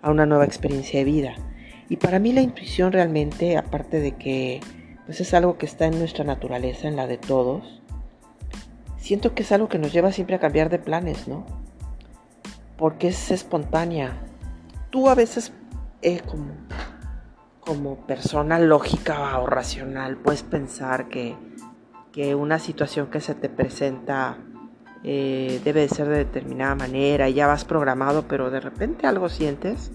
a 0.00 0.10
una 0.10 0.24
nueva 0.24 0.46
experiencia 0.46 0.98
de 0.98 1.04
vida. 1.04 1.34
Y 1.90 1.96
para 1.96 2.20
mí 2.20 2.32
la 2.32 2.40
intuición 2.40 2.90
realmente, 2.90 3.58
aparte 3.58 4.00
de 4.00 4.12
que 4.12 4.60
pues 5.04 5.20
es 5.20 5.34
algo 5.34 5.58
que 5.58 5.66
está 5.66 5.86
en 5.86 5.98
nuestra 5.98 6.24
naturaleza, 6.24 6.88
en 6.88 6.96
la 6.96 7.06
de 7.06 7.18
todos, 7.18 7.81
siento 9.02 9.34
que 9.34 9.42
es 9.42 9.52
algo 9.52 9.68
que 9.68 9.78
nos 9.78 9.92
lleva 9.92 10.12
siempre 10.12 10.36
a 10.36 10.38
cambiar 10.38 10.70
de 10.70 10.78
planes, 10.78 11.26
¿no? 11.26 11.44
Porque 12.78 13.08
es 13.08 13.30
espontánea. 13.30 14.12
Tú 14.90 15.08
a 15.08 15.14
veces, 15.14 15.52
eh, 16.02 16.20
como, 16.20 16.52
como 17.60 18.06
persona 18.06 18.58
lógica 18.60 19.38
o 19.38 19.46
racional, 19.46 20.16
puedes 20.16 20.44
pensar 20.44 21.08
que, 21.08 21.36
una 22.36 22.58
situación 22.58 23.06
que 23.06 23.20
se 23.20 23.34
te 23.34 23.48
presenta 23.48 24.36
eh, 25.02 25.62
debe 25.64 25.80
de 25.80 25.88
ser 25.88 26.08
de 26.08 26.18
determinada 26.18 26.74
manera 26.74 27.28
y 27.30 27.34
ya 27.34 27.46
vas 27.46 27.64
programado, 27.64 28.28
pero 28.28 28.50
de 28.50 28.60
repente 28.60 29.06
algo 29.06 29.30
sientes 29.30 29.90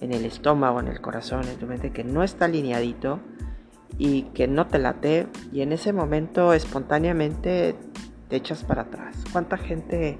en 0.00 0.12
el 0.12 0.24
estómago, 0.24 0.80
en 0.80 0.88
el 0.88 1.00
corazón, 1.00 1.46
en 1.46 1.56
tu 1.56 1.66
mente 1.66 1.92
que 1.92 2.02
no 2.02 2.24
está 2.24 2.46
alineadito 2.46 3.20
y 3.98 4.22
que 4.34 4.48
no 4.48 4.66
te 4.66 4.80
late 4.80 5.28
y 5.52 5.60
en 5.60 5.70
ese 5.70 5.92
momento 5.92 6.52
espontáneamente 6.52 7.76
te 8.28 8.36
echas 8.36 8.64
para 8.64 8.82
atrás. 8.82 9.16
¿Cuánta 9.32 9.56
gente 9.56 10.18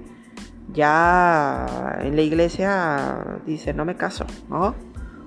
ya 0.73 1.99
en 2.01 2.15
la 2.15 2.21
iglesia 2.21 3.39
dice 3.45 3.73
no 3.73 3.85
me 3.85 3.95
caso, 3.95 4.25
¿no? 4.49 4.75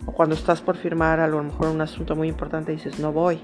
O 0.07 0.13
cuando 0.13 0.35
estás 0.35 0.61
por 0.61 0.77
firmar 0.77 1.21
a 1.21 1.29
lo 1.29 1.43
mejor 1.43 1.69
un 1.69 1.81
asunto 1.81 2.17
muy 2.17 2.29
importante 2.29 2.73
dices 2.73 2.99
no 2.99 3.13
voy. 3.13 3.41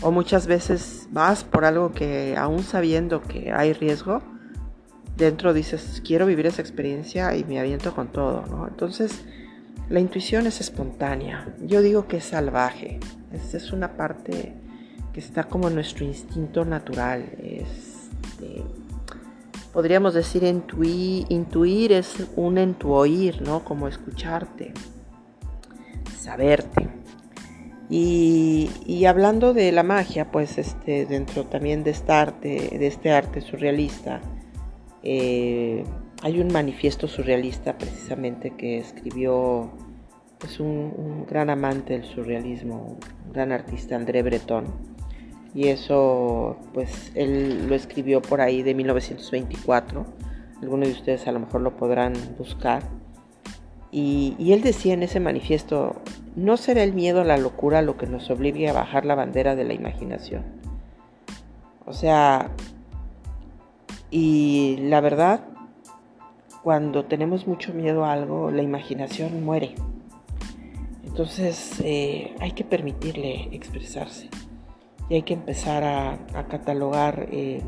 O 0.00 0.10
muchas 0.10 0.46
veces 0.46 1.08
vas 1.12 1.44
por 1.44 1.64
algo 1.64 1.92
que 1.92 2.36
aún 2.36 2.62
sabiendo 2.62 3.22
que 3.22 3.52
hay 3.52 3.72
riesgo, 3.72 4.22
dentro 5.16 5.52
dices 5.52 6.02
quiero 6.04 6.26
vivir 6.26 6.46
esa 6.46 6.62
experiencia 6.62 7.36
y 7.36 7.44
me 7.44 7.60
aviento 7.60 7.94
con 7.94 8.08
todo, 8.08 8.44
¿no? 8.46 8.66
Entonces 8.66 9.24
la 9.88 10.00
intuición 10.00 10.46
es 10.46 10.60
espontánea. 10.60 11.54
Yo 11.60 11.82
digo 11.82 12.06
que 12.06 12.18
es 12.18 12.24
salvaje. 12.24 12.98
Es, 13.32 13.54
es 13.54 13.72
una 13.72 13.96
parte 13.96 14.54
que 15.12 15.20
está 15.20 15.44
como 15.44 15.68
nuestro 15.68 16.04
instinto 16.04 16.64
natural. 16.64 17.30
Es 17.38 17.91
este, 18.42 18.62
podríamos 19.72 20.14
decir 20.14 20.42
intuir, 20.44 21.92
es 21.92 22.28
un 22.36 22.58
entuoír, 22.58 23.42
¿no? 23.42 23.64
Como 23.64 23.88
escucharte, 23.88 24.72
saberte. 26.16 26.88
Y, 27.88 29.04
hablando 29.06 29.52
de 29.52 29.70
la 29.70 29.82
magia, 29.82 30.30
pues 30.30 30.56
este, 30.56 31.04
dentro 31.04 31.44
también 31.44 31.84
de, 31.84 31.90
esta 31.90 32.22
arte, 32.22 32.78
de 32.78 32.86
este 32.86 33.10
arte 33.10 33.42
surrealista, 33.42 34.22
eh, 35.02 35.84
hay 36.22 36.40
un 36.40 36.52
manifiesto 36.52 37.06
surrealista 37.06 37.76
precisamente 37.76 38.52
que 38.56 38.78
escribió 38.78 39.72
pues, 40.38 40.58
un, 40.58 41.26
gran 41.28 41.50
amante 41.50 41.92
del 41.92 42.04
surrealismo, 42.04 42.98
un 43.26 43.32
gran 43.32 43.52
artista, 43.52 43.96
André 43.96 44.22
Breton. 44.22 44.91
Y 45.54 45.68
eso, 45.68 46.56
pues 46.72 47.12
él 47.14 47.68
lo 47.68 47.74
escribió 47.74 48.22
por 48.22 48.40
ahí 48.40 48.62
de 48.62 48.74
1924. 48.74 50.06
Algunos 50.62 50.88
de 50.88 50.94
ustedes 50.94 51.26
a 51.26 51.32
lo 51.32 51.40
mejor 51.40 51.60
lo 51.60 51.76
podrán 51.76 52.14
buscar. 52.38 52.82
Y, 53.90 54.52
él 54.52 54.62
decía 54.62 54.94
en 54.94 55.02
ese 55.02 55.20
manifiesto, 55.20 55.96
no 56.34 56.56
será 56.56 56.82
el 56.82 56.94
miedo 56.94 57.20
a 57.20 57.24
la 57.24 57.36
locura 57.36 57.82
lo 57.82 57.98
que 57.98 58.06
nos 58.06 58.30
obligue 58.30 58.68
a 58.68 58.72
bajar 58.72 59.04
la 59.04 59.14
bandera 59.14 59.54
de 59.54 59.64
la 59.64 59.74
imaginación. 59.74 60.44
O 61.84 61.92
sea, 61.92 62.50
y 64.10 64.78
la 64.80 65.02
verdad, 65.02 65.44
cuando 66.62 67.04
tenemos 67.04 67.46
mucho 67.46 67.74
miedo 67.74 68.06
a 68.06 68.12
algo, 68.12 68.50
la 68.50 68.62
imaginación 68.62 69.44
muere. 69.44 69.74
Entonces 71.04 71.78
eh, 71.84 72.34
hay 72.40 72.52
que 72.52 72.64
permitirle 72.64 73.50
expresarse 73.52 74.30
y 75.08 75.14
hay 75.14 75.22
que 75.22 75.34
empezar 75.34 75.84
a, 75.84 76.18
catalogar 76.48 77.28
eh, 77.30 77.62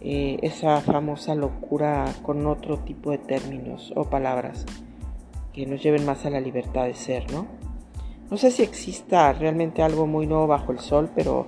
eh, 0.00 0.38
esa 0.42 0.80
famosa 0.80 1.34
locura 1.34 2.06
con 2.22 2.46
otro 2.46 2.78
tipo 2.80 3.10
de 3.10 3.18
términos 3.18 3.92
o 3.96 4.04
palabras 4.04 4.66
que 5.52 5.66
nos 5.66 5.82
lleven 5.82 6.04
más 6.04 6.26
a 6.26 6.30
la 6.30 6.40
libertad 6.40 6.84
de 6.84 6.94
ser, 6.94 7.32
¿no? 7.32 7.46
No 8.30 8.36
sé 8.36 8.50
si 8.50 8.62
exista 8.62 9.32
realmente 9.32 9.82
algo 9.82 10.06
muy 10.06 10.26
nuevo 10.26 10.46
bajo 10.46 10.72
el 10.72 10.80
sol, 10.80 11.10
pero 11.14 11.46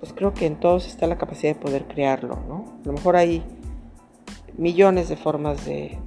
pues 0.00 0.12
creo 0.12 0.34
que 0.34 0.46
en 0.46 0.56
todos 0.56 0.86
está 0.86 1.06
la 1.06 1.18
capacidad 1.18 1.54
de 1.54 1.60
poder 1.60 1.86
crearlo, 1.86 2.38
¿no? 2.48 2.64
A 2.82 2.86
lo 2.86 2.92
mejor 2.92 3.16
hay 3.16 3.42
millones 4.56 5.08
de 5.08 5.16
formas 5.16 5.64
de, 5.64 5.98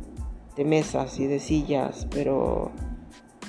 mesas 0.64 1.20
y 1.20 1.26
de 1.26 1.40
sillas, 1.40 2.08
pero 2.12 2.72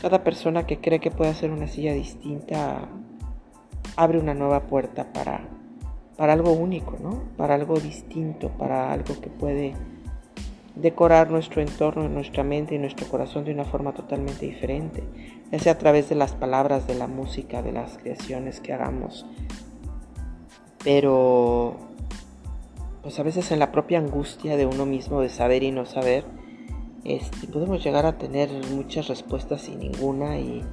cada 0.01 0.25
persona 0.25 0.67
que 0.67 0.81
cree 0.81 1.01
que 1.01 1.11
puede 1.11 1.31
hacer 1.31 1.51
una 1.51 1.69
silla 1.69 1.93
distinta 1.93 2.89
abre 3.97 4.19
una 4.19 4.35
nueva 4.35 4.61
puerta 4.67 5.13
para, 5.13 5.49
para 6.17 6.33
algo 6.33 6.53
único, 6.53 6.97
¿no? 7.01 7.23
Para 7.37 7.55
algo 7.55 7.79
distinto, 7.79 8.51
para 8.51 8.93
algo 8.93 9.21
que 9.21 9.31
puede 9.31 9.75
decorar 10.75 11.31
nuestro 11.31 11.63
entorno, 11.63 12.09
nuestra 12.09 12.43
mente 12.43 12.75
y 12.75 12.79
nuestro 12.79 13.07
corazón 13.07 13.45
de 13.45 13.53
una 13.53 13.65
forma 13.65 13.93
totalmente 13.93 14.47
diferente, 14.47 15.05
ya 15.53 15.59
sea 15.59 15.73
a 15.73 15.79
través 15.79 16.09
de 16.09 16.17
las 16.17 16.33
palabras, 16.33 16.87
de 16.87 16.97
la 16.97 17.07
música, 17.07 17.63
de 17.63 17.73
las 17.73 17.99
creaciones 17.99 18.61
que 18.61 18.73
hagamos. 18.73 19.25
Pero 20.83 21.77
pues 23.03 23.19
a 23.19 23.23
veces 23.23 23.53
en 23.53 23.59
la 23.59 23.71
propia 23.71 23.99
angustia 23.99 24.57
de 24.57 24.67
uno 24.67 24.87
mismo 24.87 25.21
de 25.21 25.29
saber 25.29 25.63
y 25.63 25.71
no 25.71 25.87
saber, 25.87 26.25
este, 27.05 27.47
podemos 27.47 27.85
llegar 27.85 28.07
a 28.07 28.19
tener 28.19 28.49
muchas 28.73 29.09
respuestas 29.09 29.69
y 29.69 29.77
ninguna 29.77 30.39
y, 30.39 30.65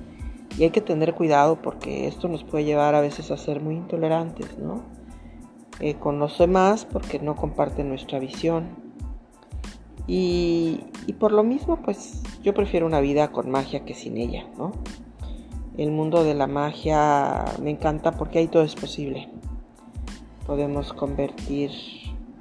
hay 0.60 0.70
que 0.72 0.82
tener 0.82 1.14
cuidado 1.14 1.62
porque 1.62 2.08
esto 2.08 2.28
nos 2.28 2.44
puede 2.44 2.66
llevar 2.66 2.96
a 2.96 3.02
veces 3.02 3.32
a 3.32 3.38
ser 3.38 3.62
muy 3.62 3.76
intolerantes, 3.76 4.58
¿no? 4.58 4.84
Eh, 5.80 5.96
conoce 5.96 6.48
más 6.48 6.86
porque 6.86 7.20
no 7.20 7.36
comparte 7.36 7.84
nuestra 7.84 8.20
visión 8.20 8.70
y, 10.08 10.82
y 11.08 11.14
por 11.14 11.32
lo 11.32 11.44
mismo 11.44 11.78
pues 11.78 12.22
yo 12.44 12.54
prefiero 12.54 12.86
una 12.86 13.00
vida 13.00 13.32
con 13.32 13.50
magia 13.50 13.86
que 13.86 13.94
sin 13.94 14.18
ella, 14.18 14.46
¿no? 14.58 14.74
El 15.78 15.92
mundo 15.92 16.24
de 16.24 16.34
la 16.34 16.48
magia 16.48 17.46
me 17.62 17.72
encanta 17.72 18.12
porque 18.12 18.40
ahí 18.40 18.48
todo 18.48 18.64
es 18.64 18.76
posible. 18.76 19.30
Podemos 20.46 20.92
convertir 20.92 21.72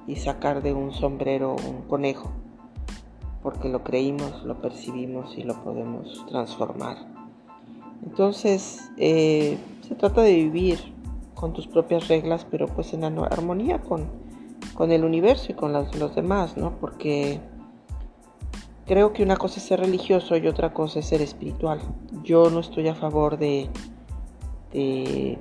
y 0.07 0.17
sacar 0.17 0.63
de 0.63 0.75
un 0.75 0.93
sombrero 0.93 1.55
un 1.55 1.83
conejo, 1.83 2.33
porque 3.43 3.69
lo 3.69 3.85
creímos, 3.85 4.43
lo 4.43 4.61
percibimos 4.61 5.39
y 5.39 5.45
lo 5.45 5.63
podemos 5.63 6.27
transformar. 6.27 7.20
Entonces, 8.03 8.91
eh, 8.97 9.59
se 9.87 9.95
trata 9.95 10.23
de 10.23 10.35
vivir 10.35 10.79
con 11.35 11.53
tus 11.53 11.67
propias 11.67 12.09
reglas, 12.09 12.47
pero 12.51 12.67
pues 12.67 12.93
en 12.93 13.05
armonía 13.05 13.81
con, 13.81 14.07
con 14.75 14.93
el 14.93 15.05
universo 15.05 15.53
y 15.53 15.55
con 15.55 15.73
los, 15.73 15.95
los 15.97 16.15
demás, 16.15 16.57
¿no? 16.57 16.79
Porque 16.79 17.41
creo 18.87 19.13
que 19.13 19.23
una 19.23 19.37
cosa 19.37 19.61
es 19.61 19.67
ser 19.67 19.81
religioso 19.81 20.37
y 20.37 20.47
otra 20.47 20.73
cosa 20.75 20.99
es 20.99 21.07
ser 21.07 21.23
espiritual. 21.23 21.81
Yo 22.25 22.51
no 22.51 22.61
estoy 22.61 22.89
a 22.89 22.95
favor 22.95 23.39
de, 23.39 23.69
de 24.73 25.39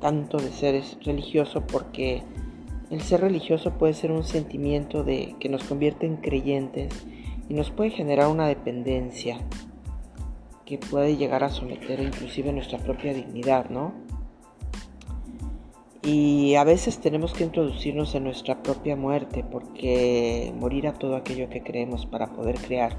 tanto 0.00 0.36
de 0.38 0.50
ser 0.50 0.82
religioso 1.04 1.62
porque 1.66 2.22
el 2.90 3.00
ser 3.00 3.20
religioso 3.20 3.70
puede 3.78 3.94
ser 3.94 4.12
un 4.12 4.24
sentimiento 4.24 5.04
de 5.04 5.36
que 5.40 5.48
nos 5.48 5.64
convierte 5.64 6.06
en 6.06 6.16
creyentes 6.16 7.06
y 7.48 7.54
nos 7.54 7.70
puede 7.70 7.90
generar 7.90 8.28
una 8.28 8.46
dependencia 8.46 9.38
que 10.72 10.78
puede 10.78 11.18
llegar 11.18 11.44
a 11.44 11.50
someter 11.50 12.00
inclusive 12.00 12.50
nuestra 12.50 12.78
propia 12.78 13.12
dignidad, 13.12 13.68
¿no? 13.68 13.92
Y 16.02 16.54
a 16.54 16.64
veces 16.64 16.98
tenemos 16.98 17.34
que 17.34 17.44
introducirnos 17.44 18.14
en 18.14 18.24
nuestra 18.24 18.62
propia 18.62 18.96
muerte 18.96 19.44
porque 19.44 20.50
morir 20.58 20.88
a 20.88 20.94
todo 20.94 21.16
aquello 21.16 21.50
que 21.50 21.62
creemos 21.62 22.06
para 22.06 22.28
poder 22.28 22.56
crear 22.56 22.96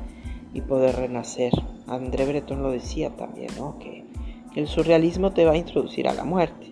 y 0.53 0.61
poder 0.61 0.97
renacer. 0.97 1.51
André 1.87 2.27
Breton 2.27 2.61
lo 2.61 2.69
decía 2.69 3.15
también, 3.15 3.49
¿no? 3.57 3.79
Que 3.79 4.05
el 4.55 4.67
surrealismo 4.67 5.31
te 5.31 5.43
va 5.43 5.53
a 5.53 5.57
introducir 5.57 6.07
a 6.07 6.13
la 6.13 6.25
muerte. 6.25 6.71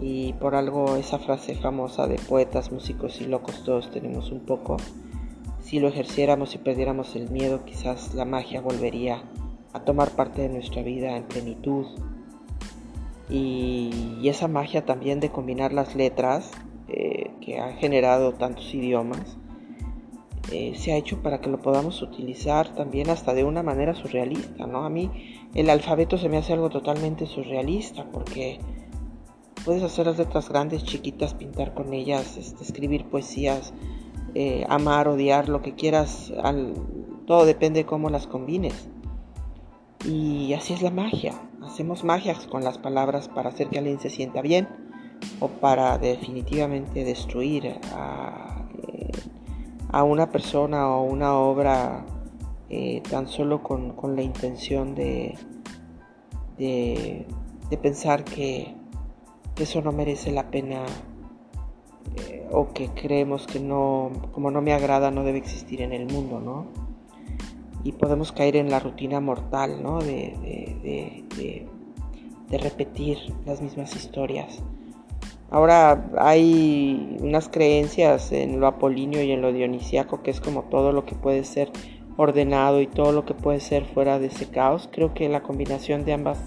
Y 0.00 0.34
por 0.34 0.54
algo 0.54 0.94
esa 0.94 1.18
frase 1.18 1.56
famosa 1.56 2.06
de 2.06 2.14
poetas, 2.14 2.70
músicos 2.70 3.20
y 3.20 3.24
locos 3.24 3.64
todos 3.64 3.90
tenemos 3.90 4.30
un 4.30 4.38
poco. 4.38 4.76
Si 5.64 5.80
lo 5.80 5.88
ejerciéramos 5.88 6.54
y 6.54 6.58
perdiéramos 6.58 7.16
el 7.16 7.28
miedo, 7.28 7.64
quizás 7.64 8.14
la 8.14 8.24
magia 8.24 8.60
volvería 8.60 9.24
a 9.72 9.80
tomar 9.80 10.10
parte 10.10 10.42
de 10.42 10.48
nuestra 10.48 10.82
vida 10.82 11.16
en 11.16 11.24
plenitud. 11.24 11.86
Y, 13.28 14.28
esa 14.28 14.48
magia 14.48 14.84
también 14.84 15.18
de 15.18 15.30
combinar 15.30 15.72
las 15.72 15.96
letras 15.96 16.50
eh, 16.88 17.30
que 17.40 17.58
han 17.58 17.76
generado 17.78 18.32
tantos 18.34 18.72
idiomas, 18.74 19.36
eh, 20.52 20.74
se 20.76 20.92
ha 20.92 20.96
hecho 20.96 21.22
para 21.22 21.40
que 21.40 21.50
lo 21.50 21.60
podamos 21.60 22.02
utilizar 22.02 22.74
también 22.74 23.10
hasta 23.10 23.34
de 23.34 23.44
una 23.44 23.62
manera 23.62 23.94
surrealista, 23.94 24.66
¿no? 24.66 24.84
A 24.84 24.90
mí 24.90 25.10
el 25.54 25.70
alfabeto 25.70 26.16
se 26.18 26.28
me 26.28 26.36
hace 26.36 26.52
algo 26.52 26.70
totalmente 26.70 27.26
surrealista 27.26 28.06
porque 28.12 28.60
Puedes 29.64 29.82
hacer 29.82 30.06
las 30.06 30.16
letras 30.16 30.48
grandes, 30.48 30.84
chiquitas, 30.84 31.34
pintar 31.34 31.74
con 31.74 31.92
ellas, 31.92 32.38
este, 32.38 32.64
escribir 32.64 33.04
poesías, 33.04 33.74
eh, 34.34 34.64
amar, 34.70 35.06
odiar, 35.06 35.50
lo 35.50 35.60
que 35.60 35.74
quieras. 35.74 36.32
todo 37.26 37.44
depende 37.44 37.80
de 37.80 37.86
cómo 37.86 38.08
las 38.08 38.26
combines. 38.26 38.88
Y 40.04 40.54
así 40.54 40.72
es 40.72 40.82
la 40.82 40.90
magia. 40.90 41.34
Hacemos 41.62 42.04
magias 42.04 42.46
con 42.46 42.64
las 42.64 42.78
palabras 42.78 43.28
para 43.28 43.50
hacer 43.50 43.68
que 43.68 43.78
alguien 43.78 44.00
se 44.00 44.10
sienta 44.10 44.40
bien 44.42 44.68
o 45.40 45.48
para 45.48 45.98
definitivamente 45.98 47.04
destruir 47.04 47.78
a, 47.92 48.66
eh, 48.82 50.02
una 50.02 50.30
persona 50.30 50.88
o 50.88 51.04
una 51.04 51.34
obra 51.34 52.06
eh, 52.68 53.02
tan 53.10 53.28
solo 53.28 53.62
con, 53.62 53.94
la 54.16 54.22
intención 54.22 54.94
de, 54.94 55.36
de 56.56 57.76
pensar 57.76 58.24
que 58.24 58.74
eso 59.56 59.82
no 59.82 59.92
merece 59.92 60.32
la 60.32 60.50
pena 60.50 60.84
eh, 62.16 62.48
o 62.50 62.72
que 62.72 62.88
creemos 62.88 63.46
que 63.46 63.60
no, 63.60 64.10
como 64.32 64.50
no 64.50 64.62
me 64.62 64.72
agrada, 64.72 65.10
no 65.10 65.22
debe 65.22 65.38
existir 65.38 65.82
en 65.82 65.92
el 65.92 66.06
mundo, 66.06 66.40
¿no? 66.40 66.89
Y 67.84 67.92
podemos 67.92 68.32
caer 68.32 68.56
en 68.56 68.70
la 68.70 68.78
rutina 68.78 69.20
mortal, 69.20 69.82
¿no? 69.82 70.00
De, 70.00 70.36
de, 70.82 71.66
de 72.48 72.58
repetir 72.58 73.18
las 73.46 73.62
mismas 73.62 73.94
historias. 73.96 74.62
Ahora 75.50 76.10
hay 76.18 77.16
unas 77.20 77.48
creencias 77.48 78.30
en 78.32 78.60
lo 78.60 78.66
apolíneo 78.66 79.22
y 79.22 79.32
en 79.32 79.42
lo 79.42 79.52
dionisiaco 79.52 80.22
que 80.22 80.30
es 80.30 80.40
como 80.40 80.64
todo 80.64 80.92
lo 80.92 81.04
que 81.04 81.14
puede 81.14 81.44
ser 81.44 81.70
ordenado 82.16 82.80
y 82.80 82.86
todo 82.86 83.12
lo 83.12 83.24
que 83.24 83.34
puede 83.34 83.60
ser 83.60 83.84
fuera 83.84 84.18
de 84.18 84.26
ese 84.26 84.48
caos. 84.48 84.88
Creo 84.92 85.14
que 85.14 85.28
la 85.28 85.42
combinación 85.42 86.04
de 86.04 86.12
ambas 86.12 86.38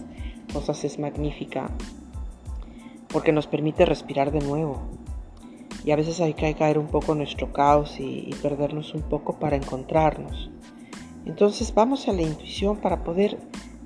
cosas 0.53 0.83
es 0.83 0.99
magnífica 0.99 1.69
porque 3.09 3.31
nos 3.31 3.47
permite 3.47 3.85
respirar 3.85 4.31
de 4.31 4.41
nuevo. 4.41 4.81
Y 5.85 5.91
a 5.91 5.95
veces 5.95 6.21
hay 6.21 6.33
que 6.33 6.53
caer 6.55 6.77
un 6.77 6.87
poco 6.87 7.13
nuestro 7.13 7.51
caos 7.51 7.99
y, 7.99 8.33
perdernos 8.41 8.93
un 8.93 9.01
poco 9.01 9.37
para 9.37 9.55
encontrarnos. 9.55 10.49
Entonces 11.25 11.73
vamos 11.73 12.07
a 12.07 12.13
la 12.13 12.21
intuición 12.21 12.77
para 12.77 13.03
poder 13.03 13.39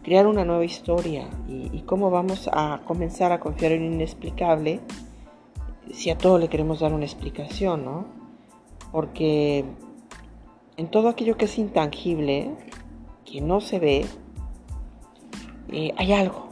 crear 0.03 0.25
una 0.25 0.46
nueva 0.46 0.65
historia 0.65 1.29
y, 1.48 1.82
cómo 1.82 2.10
vamos 2.10 2.50
a 2.51 2.82
comenzar 2.86 3.32
a 3.32 3.39
confiar 3.39 3.74
en 3.74 3.88
lo 3.88 3.96
inexplicable 3.96 4.79
si 5.91 6.10
a 6.10 6.17
todo 6.17 6.38
le 6.38 6.48
queremos 6.48 6.79
dar 6.79 6.94
una 6.94 7.06
explicación, 7.06 7.86
¿no? 7.86 8.06
Porque 8.91 9.65
en 10.77 10.88
todo 10.91 11.10
aquello 11.10 11.38
que 11.38 11.46
es 11.46 11.58
intangible, 11.58 12.51
que 13.25 13.41
no 13.41 13.62
se 13.62 13.79
ve, 13.79 14.06
eh, 15.72 15.94
hay 15.98 16.13
algo. 16.13 16.48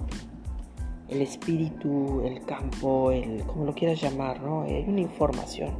El 1.08 1.22
espíritu, 1.22 2.22
el 2.26 2.44
campo, 2.46 3.12
el 3.12 3.44
como 3.46 3.66
lo 3.66 3.74
quieras 3.74 4.02
llamar, 4.02 4.42
¿no? 4.42 4.64
Hay 4.64 4.84
una 4.88 5.02
información. 5.02 5.76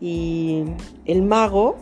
Y 0.00 0.64
el 1.04 1.22
mago, 1.22 1.76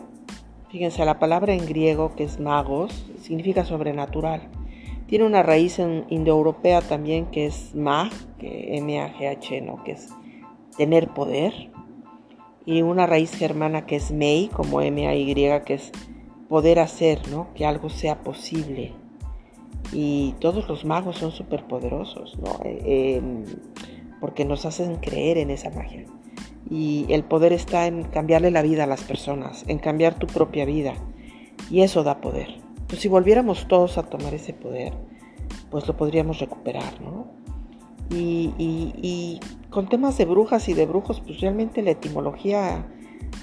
fíjense, 0.69 1.03
la 1.05 1.19
palabra 1.19 1.53
en 1.53 1.65
griego 1.65 2.15
que 2.15 2.23
es 2.23 2.39
magos 2.39 3.05
significa 3.21 3.65
sobrenatural. 3.65 4.41
Tiene 5.07 5.25
una 5.25 5.41
raíz 5.41 5.79
en 5.79 6.05
indoeuropea 6.09 6.81
también 6.81 7.25
que 7.27 7.47
es 7.47 7.73
mag, 7.73 8.11
que 8.37 8.77
M-A-G-H, 8.77 9.61
¿no? 9.61 9.83
Que 9.83 9.93
es 9.93 10.09
tener 10.77 11.09
poder. 11.09 11.71
Y 12.65 12.83
una 12.83 13.07
raíz 13.07 13.33
germana 13.33 13.87
que 13.87 13.95
es 13.95 14.11
mei, 14.11 14.49
como 14.53 14.81
M-A-Y, 14.81 15.33
que 15.65 15.73
es 15.73 15.91
poder 16.47 16.79
hacer, 16.79 17.27
¿no? 17.29 17.47
Que 17.55 17.65
algo 17.65 17.89
sea 17.89 18.21
posible. 18.23 18.93
Y 19.91 20.35
todos 20.39 20.67
los 20.67 20.85
magos 20.85 21.17
son 21.17 21.31
superpoderosos, 21.31 22.37
¿no? 22.37 22.59
Eh, 22.63 23.15
em, 23.17 23.45
porque 24.19 24.45
nos 24.45 24.65
hacen 24.65 24.97
creer 24.97 25.39
en 25.39 25.49
esa 25.49 25.71
magia. 25.71 26.05
Y 26.69 27.05
el 27.09 27.23
poder 27.23 27.53
está 27.53 27.87
en 27.87 28.03
cambiarle 28.03 28.51
la 28.51 28.61
vida 28.61 28.83
a 28.83 28.87
las 28.87 29.03
personas, 29.03 29.65
en 29.67 29.79
cambiar 29.79 30.15
tu 30.15 30.27
propia 30.27 30.65
vida. 30.65 30.93
Y 31.71 31.81
eso 31.81 32.03
da 32.03 32.21
poder. 32.21 32.61
Pues 32.87 33.01
si 33.01 33.07
volviéramos 33.07 33.67
todos 33.67 33.97
a 33.97 34.03
tomar 34.03 34.33
ese 34.33 34.53
poder, 34.53 34.93
pues 35.69 35.87
lo 35.87 35.95
podríamos 35.95 36.39
recuperar, 36.39 36.99
¿no? 37.01 37.27
Y, 38.11 39.39
con 39.69 39.87
temas 39.87 40.17
de 40.17 40.25
brujas 40.25 40.67
y 40.67 40.73
de 40.73 40.87
brujos, 40.87 41.21
pues 41.21 41.39
realmente 41.41 41.83
la 41.83 41.91
etimología 41.91 42.87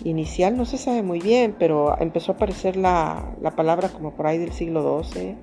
inicial 0.03 0.57
no 0.57 0.65
se 0.65 0.77
sabe 0.77 1.05
muy 1.05 1.21
bien, 1.21 1.55
pero 1.57 1.97
empezó 2.01 2.33
a 2.33 2.35
aparecer 2.35 2.77
la, 2.77 3.37
palabra 3.55 3.91
como 3.91 4.13
por 4.17 4.27
ahí 4.27 4.39
del 4.39 4.53
siglo 4.53 5.05
XII, 5.05 5.37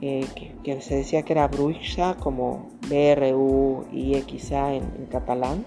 eh, 0.00 0.26
que, 0.62 0.80
se 0.80 0.94
decía 0.94 1.22
que 1.22 1.32
era 1.32 1.48
bruxa, 1.48 2.14
como 2.14 2.68
B-R-U-I-X-A 2.88 4.74
en 4.74 5.06
catalán, 5.10 5.64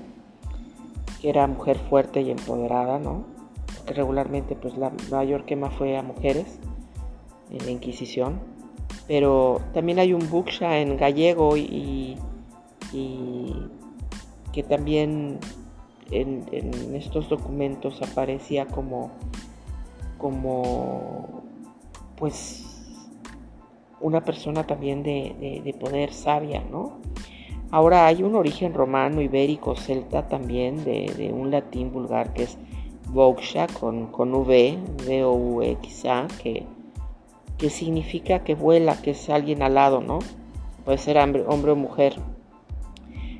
que 1.21 1.29
era 1.29 1.47
mujer 1.47 1.77
fuerte 1.89 2.21
y 2.21 2.31
empoderada, 2.31 2.99
¿no? 2.99 3.25
Que 3.85 3.93
regularmente 3.93 4.55
pues 4.55 4.77
la 4.77 4.91
mayor 5.11 5.45
quema 5.45 5.69
fue 5.69 5.97
a 5.97 6.03
mujeres 6.03 6.59
en 7.49 7.65
la 7.65 7.71
Inquisición, 7.71 8.39
pero 9.07 9.59
también 9.73 9.99
hay 9.99 10.13
un 10.13 10.29
buksha 10.29 10.79
en 10.79 10.97
gallego 10.97 11.57
y, 11.57 12.17
que 14.53 14.63
también 14.63 15.39
en, 16.11 16.45
estos 16.95 17.29
documentos 17.29 18.01
aparecía 18.01 18.65
como, 18.65 19.11
como 20.17 21.43
pues 22.17 22.69
una 24.01 24.23
persona 24.23 24.65
también 24.65 25.03
de, 25.03 25.75
poder 25.79 26.13
sabia, 26.13 26.63
¿no? 26.63 26.99
Ahora 27.71 28.07
hay 28.07 28.23
un 28.23 28.35
origen 28.35 28.73
romano, 28.73 29.21
ibérico, 29.21 29.75
celta 29.75 30.27
también, 30.27 30.83
de, 30.83 31.31
un 31.33 31.51
latín 31.51 31.91
vulgar 31.91 32.33
que 32.33 32.43
es 32.43 32.57
Voksha 33.07 33.67
con, 33.67 34.07
con 34.07 34.33
V, 34.33 34.77
V-O-U-X-A, 35.05 36.27
que 36.41 36.65
que 37.59 37.69
significa 37.69 38.39
que 38.43 38.55
vuela, 38.55 38.99
que 39.01 39.11
es 39.11 39.29
alguien 39.29 39.61
alado, 39.61 40.01
¿no? 40.01 40.19
Puede 40.85 40.97
ser 40.97 41.17
hombre, 41.17 41.43
o 41.45 41.75
mujer. 41.75 42.15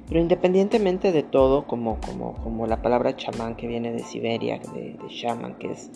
Pero 0.07 0.19
independientemente 0.19 1.11
de 1.13 1.23
todo, 1.23 1.65
como, 1.65 1.99
como, 2.01 2.33
como 2.43 2.67
la 2.67 2.81
palabra 2.81 3.15
chamán 3.15 3.55
que 3.55 3.67
viene 3.67 3.93
de 3.93 3.99
Siberia, 3.99 4.59
de, 4.73 4.97
de 5.01 5.07
shaman, 5.07 5.55
que 5.57 5.71
es 5.71 5.89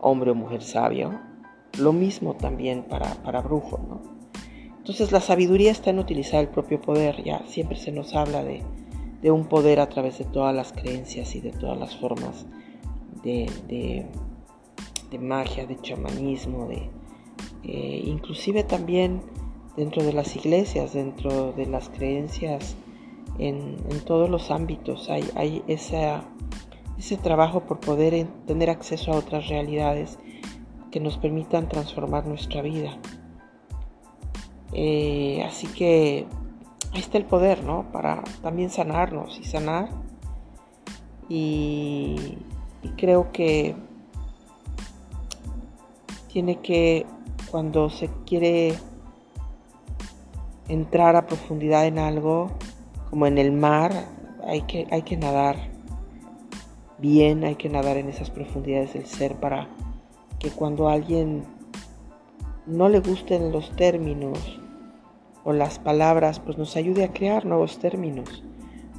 hombre 0.00 0.32
o 0.32 0.34
mujer 0.34 0.62
sabio, 0.62 1.20
lo 1.78 1.92
mismo 1.92 2.34
también 2.34 2.82
para, 2.82 3.14
para 3.22 3.40
brujo, 3.40 3.78
¿no? 3.88 4.17
Entonces 4.88 5.12
la 5.12 5.20
sabiduría 5.20 5.70
está 5.70 5.90
en 5.90 5.98
utilizar 5.98 6.40
el 6.40 6.48
propio 6.48 6.80
poder, 6.80 7.22
ya 7.22 7.42
siempre 7.46 7.76
se 7.76 7.92
nos 7.92 8.14
habla 8.14 8.42
de, 8.42 8.62
un 9.30 9.44
poder 9.44 9.80
a 9.80 9.90
través 9.90 10.16
de 10.16 10.24
todas 10.24 10.56
las 10.56 10.72
creencias 10.72 11.34
y 11.34 11.42
de 11.42 11.50
todas 11.50 11.78
las 11.78 11.94
formas 11.94 12.46
de, 13.22 14.06
magia, 15.20 15.66
de 15.66 15.78
chamanismo, 15.82 16.68
de, 16.68 16.88
eh, 17.64 18.02
inclusive 18.06 18.64
también 18.64 19.20
dentro 19.76 20.02
de 20.02 20.14
las 20.14 20.34
iglesias, 20.34 20.94
dentro 20.94 21.52
de 21.52 21.66
las 21.66 21.90
creencias, 21.90 22.74
en, 23.38 23.76
todos 24.06 24.30
los 24.30 24.50
ámbitos 24.50 25.10
hay 25.10 25.62
ese 25.66 27.16
trabajo 27.22 27.64
por 27.64 27.78
poder 27.78 28.26
tener 28.46 28.70
acceso 28.70 29.12
a 29.12 29.16
otras 29.16 29.48
realidades 29.48 30.18
que 30.90 30.98
nos 30.98 31.18
permitan 31.18 31.68
transformar 31.68 32.26
nuestra 32.26 32.62
vida. 32.62 32.98
Eh, 34.72 35.42
así 35.46 35.66
que 35.66 36.26
ahí 36.92 37.00
está 37.00 37.18
el 37.18 37.24
poder, 37.24 37.64
¿no? 37.64 37.90
Para 37.92 38.22
también 38.42 38.70
sanarnos 38.70 39.38
y 39.38 39.44
sanar. 39.44 39.88
y 41.28 42.38
creo 42.96 43.32
que 43.32 43.76
tiene 46.28 46.60
que 46.60 47.06
cuando 47.50 47.90
se 47.90 48.08
quiere 48.26 48.74
entrar 50.68 51.16
a 51.16 51.26
profundidad 51.26 51.86
en 51.86 51.98
algo, 51.98 52.50
como 53.10 53.26
en 53.26 53.38
el 53.38 53.52
mar, 53.52 53.92
hay 54.46 54.62
que, 54.62 54.86
hay 54.90 55.02
que 55.02 55.16
nadar 55.16 55.56
bien, 56.98 57.44
hay 57.44 57.56
que 57.56 57.68
nadar 57.68 57.96
en 57.96 58.08
esas 58.08 58.30
profundidades 58.30 58.92
del 58.94 59.06
ser 59.06 59.36
para 59.36 59.68
que 60.38 60.50
cuando 60.50 60.88
a 60.88 60.92
alguien 60.92 61.44
no 62.66 62.88
le 62.88 63.00
gusten 63.00 63.50
los 63.50 63.74
términos 63.76 64.57
o 65.44 65.52
las 65.52 65.78
palabras, 65.78 66.40
pues 66.40 66.58
nos 66.58 66.76
ayude 66.76 67.04
a 67.04 67.12
crear 67.12 67.46
nuevos 67.46 67.78
términos 67.78 68.42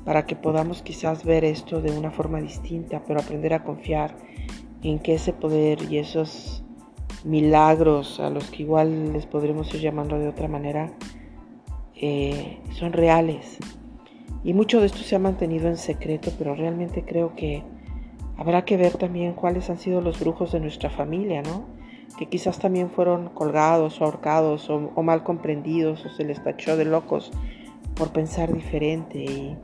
para 0.06 0.26
que 0.26 0.36
podamos 0.36 0.82
quizás 0.82 1.24
ver 1.24 1.44
esto 1.44 1.82
de 1.82 1.92
una 1.92 2.12
forma 2.12 2.42
distinta, 2.42 3.04
pero 3.06 3.20
aprender 3.20 3.54
a 3.54 3.64
confiar 3.64 4.16
en 4.82 5.00
que 5.00 5.14
ese 5.14 5.34
poder 5.34 5.92
y 5.92 5.98
esos 5.98 6.64
milagros 7.24 8.20
a 8.20 8.30
los 8.30 8.50
que 8.50 8.64
igual 8.64 9.14
les 9.14 9.26
podremos 9.26 9.74
ir 9.74 9.82
llamando 9.82 10.18
de 10.18 10.28
otra 10.28 10.48
manera, 10.48 10.94
eh, 11.96 12.60
son 12.72 12.94
reales. 12.94 13.58
Y 14.44 14.54
mucho 14.54 14.80
de 14.80 14.86
esto 14.86 15.00
se 15.00 15.16
ha 15.16 15.20
mantenido 15.20 15.68
en 15.68 15.78
secreto, 15.78 16.32
pero 16.38 16.56
realmente 16.56 17.04
creo 17.04 17.36
que 17.36 17.62
habrá 18.38 18.64
que 18.64 18.78
ver 18.78 18.94
también 18.94 19.34
cuáles 19.34 19.70
han 19.70 19.78
sido 19.78 20.00
los 20.00 20.20
brujos 20.20 20.54
de 20.54 20.62
nuestra 20.62 20.90
familia, 20.90 21.42
¿no? 21.42 21.66
Que 22.18 22.28
quizás 22.28 22.60
también 22.60 22.90
fueron 22.90 23.30
colgados 23.30 24.02
o 24.02 24.06
ahorcados 24.06 24.70
o, 24.70 24.80
mal 25.02 25.24
comprendidos 25.24 26.06
o 26.06 26.10
se 26.10 26.26
les 26.26 26.44
tachó 26.44 26.76
de 26.76 26.86
locos 26.86 27.32
por 27.96 28.12
pensar 28.12 28.54
diferente 28.54 29.58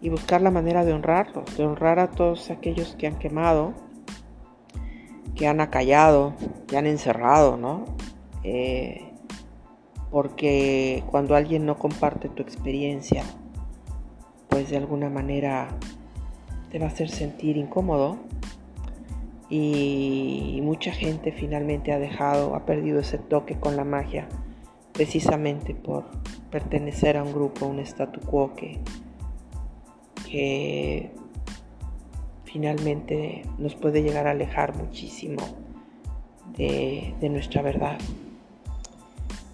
y, 0.00 0.08
buscar 0.08 0.40
la 0.40 0.50
manera 0.50 0.84
de 0.84 0.92
honrarlos, 0.92 1.56
de 1.56 1.66
honrar 1.66 1.98
a 1.98 2.10
todos 2.10 2.50
aquellos 2.50 2.94
que 2.96 3.06
han 3.06 3.18
quemado 3.18 3.74
que 5.38 5.46
han 5.46 5.60
acallado, 5.60 6.34
que 6.66 6.76
han 6.76 6.86
encerrado, 6.86 7.56
¿no? 7.56 7.84
Eh, 8.42 9.12
porque 10.10 11.04
cuando 11.10 11.36
alguien 11.36 11.64
no 11.64 11.78
comparte 11.78 12.28
tu 12.28 12.42
experiencia, 12.42 13.22
pues 14.48 14.70
de 14.70 14.78
alguna 14.78 15.08
manera 15.08 15.68
te 16.70 16.78
va 16.78 16.86
a 16.86 16.88
hacer 16.88 17.08
sentir 17.08 17.56
incómodo 17.56 18.18
y 19.50 20.60
mucha 20.62 20.92
gente 20.92 21.32
finalmente 21.32 21.92
ha 21.92 21.98
dejado, 21.98 22.54
ha 22.54 22.66
perdido 22.66 23.00
ese 23.00 23.18
toque 23.18 23.58
con 23.58 23.76
la 23.76 23.84
magia 23.84 24.28
precisamente 24.98 25.76
por 25.76 26.06
pertenecer 26.50 27.16
a 27.16 27.22
un 27.22 27.32
grupo, 27.32 27.66
un 27.66 27.78
statu 27.78 28.20
quo 28.20 28.52
que, 28.54 28.80
finalmente 32.44 33.44
nos 33.58 33.76
puede 33.76 34.02
llegar 34.02 34.26
a 34.26 34.32
alejar 34.32 34.74
muchísimo 34.74 35.40
de, 36.56 37.14
nuestra 37.30 37.62
verdad. 37.62 37.96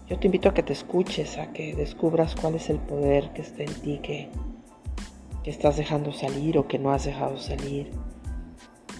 Yo 0.08 0.18
te 0.18 0.28
invito 0.28 0.48
a 0.48 0.54
que 0.54 0.62
te 0.62 0.72
escuches, 0.72 1.36
a 1.36 1.52
que 1.52 1.74
descubras 1.74 2.34
cuál 2.34 2.54
es 2.54 2.70
el 2.70 2.78
poder 2.78 3.30
que 3.34 3.42
está 3.42 3.64
en 3.64 3.74
ti, 3.82 3.98
que 3.98 4.30
estás 5.44 5.76
dejando 5.76 6.10
salir 6.12 6.56
o 6.56 6.66
que 6.66 6.78
no 6.78 6.90
has 6.90 7.04
dejado 7.04 7.36
salir. 7.36 7.90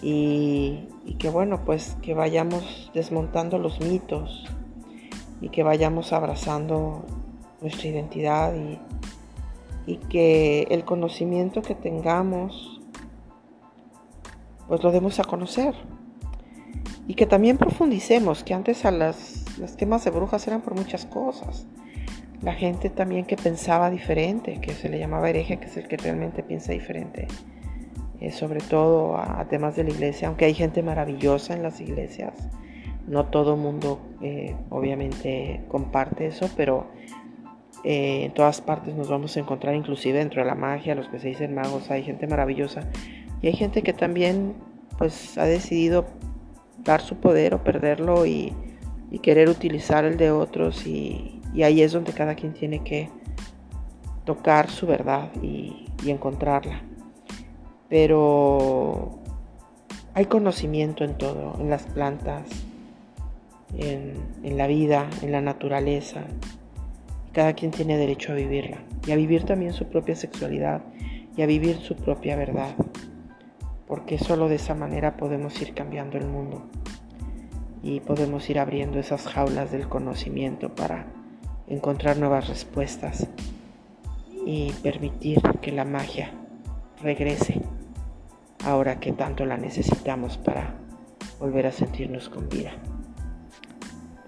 Y, 0.01 0.87
que 1.19 1.29
bueno, 1.29 1.63
pues 1.65 1.97
que 2.01 2.13
vayamos 2.13 2.91
desmontando 2.93 3.57
los 3.57 3.79
mitos 3.79 4.45
y 5.41 5.49
que 5.49 5.63
vayamos 5.63 6.13
abrazando 6.13 7.05
nuestra 7.61 7.87
identidad 7.87 8.53
y, 8.55 8.79
y 9.91 9.97
que 9.97 10.63
el 10.69 10.83
conocimiento 10.83 11.61
que 11.61 11.73
tengamos 11.73 12.75
pues 14.67 14.83
lo 14.83 14.91
demos 14.91 15.19
a 15.19 15.23
conocer. 15.23 15.75
Y 17.07 17.13
que 17.13 17.27
también 17.27 17.57
profundicemos, 17.57 18.43
que 18.43 18.53
antes 18.53 18.83
a 18.83 18.91
las, 18.91 19.45
las 19.59 19.75
quemas 19.75 20.03
de 20.03 20.11
brujas 20.11 20.47
eran 20.47 20.61
por 20.61 20.75
muchas 20.75 21.05
cosas. 21.05 21.67
la 22.41 22.53
gente 22.53 22.89
también 22.89 23.25
que 23.25 23.37
pensaba 23.37 23.89
diferente, 23.89 24.59
que 24.59 24.73
se 24.73 24.89
le 24.89 24.99
llamaba 24.99 25.29
hereje, 25.29 25.57
que 25.57 25.65
es 25.65 25.77
el 25.77 25.87
que 25.87 25.97
realmente 25.97 26.43
piensa 26.43 26.73
diferente, 26.73 27.27
eh, 28.25 28.31
sobre 28.31 28.59
todo 28.59 29.17
a, 29.17 29.45
temas 29.49 29.75
de 29.75 29.83
la 29.83 29.91
iglesia, 29.91 30.29
aunque 30.29 30.45
hay 30.45 30.55
gente 30.55 30.81
maravillosa 30.81 31.53
en 31.53 31.61
las 31.61 31.79
iglesias, 31.79 32.33
no 33.07 33.25
todo 33.25 33.55
mundo 33.55 33.99
eh, 34.21 34.55
obviamente 34.71 35.63
comparte 35.67 36.25
eso, 36.25 36.49
pero 36.57 36.87
eh, 37.83 38.25
en 38.25 38.33
todas 38.33 38.61
partes 38.61 38.95
nos 38.95 39.09
vamos 39.09 39.37
a 39.37 39.41
encontrar, 39.41 39.75
inclusive 39.75 40.17
dentro 40.17 40.41
de 40.41 40.47
la 40.47 40.55
magia, 40.55 40.95
los 40.95 41.07
que 41.07 41.19
se 41.19 41.27
dicen 41.27 41.53
magos, 41.53 41.91
hay 41.91 42.01
gente 42.01 42.25
maravillosa 42.25 42.89
y 43.43 43.47
hay 43.47 43.53
gente 43.53 43.83
que 43.83 43.93
también 43.93 44.55
pues 44.97 45.37
ha 45.37 45.45
decidido 45.45 46.07
dar 46.83 47.01
su 47.01 47.17
poder 47.17 47.53
o 47.53 47.63
perderlo 47.63 48.25
y, 48.25 48.53
querer 49.21 49.47
utilizar 49.47 50.03
el 50.03 50.17
de 50.17 50.31
otros 50.31 50.85
y, 50.85 51.41
ahí 51.63 51.81
es 51.81 51.93
donde 51.93 52.11
cada 52.11 52.35
quien 52.35 52.53
tiene 52.53 52.83
que 52.83 53.09
tocar 54.25 54.69
su 54.69 54.87
verdad 54.87 55.29
y, 55.43 55.85
encontrarla. 56.07 56.81
Pero 57.89 59.19
hay 60.13 60.25
conocimiento 60.25 61.03
en 61.03 61.17
todo, 61.17 61.55
en 61.59 61.69
las 61.69 61.83
plantas, 61.83 62.43
en 63.77 64.57
la 64.57 64.67
vida, 64.67 65.09
en 65.21 65.31
la 65.31 65.41
naturaleza, 65.41 66.23
cada 67.35 67.53
quien 67.53 67.71
tiene 67.71 67.97
derecho 67.97 68.31
a 68.31 68.35
vivirla 68.35 68.77
y 69.05 69.11
a 69.11 69.17
vivir 69.17 69.43
también 69.43 69.73
su 69.73 69.85
propia 69.87 70.15
sexualidad 70.15 70.81
y 71.35 71.41
a 71.41 71.45
vivir 71.45 71.75
su 71.77 71.97
propia 71.97 72.37
verdad, 72.37 72.73
porque 73.87 74.17
solo 74.17 74.47
de 74.47 74.55
esa 74.55 74.73
manera 74.73 75.17
podemos 75.17 75.61
ir 75.61 75.73
cambiando 75.73 76.17
el 76.17 76.25
mundo 76.27 76.63
y 77.83 77.99
podemos 77.99 78.49
ir 78.49 78.57
abriendo 78.57 78.99
esas 78.99 79.27
jaulas 79.27 79.69
del 79.73 79.89
conocimiento 79.89 80.73
para 80.73 81.07
encontrar 81.67 82.15
nuevas 82.17 82.47
respuestas 82.47 83.27
y 84.45 84.71
permitir 84.81 85.41
que 85.61 85.73
la 85.73 85.83
magia 85.83 86.31
regrese 87.01 87.61
ahora 88.65 88.99
que 88.99 89.13
tanto 89.13 89.45
la 89.45 89.57
necesitamos 89.57 90.37
para 90.37 90.75
volver 91.39 91.67
a 91.67 91.71
sentirnos 91.71 92.29
con 92.29 92.49
vida. 92.49 92.71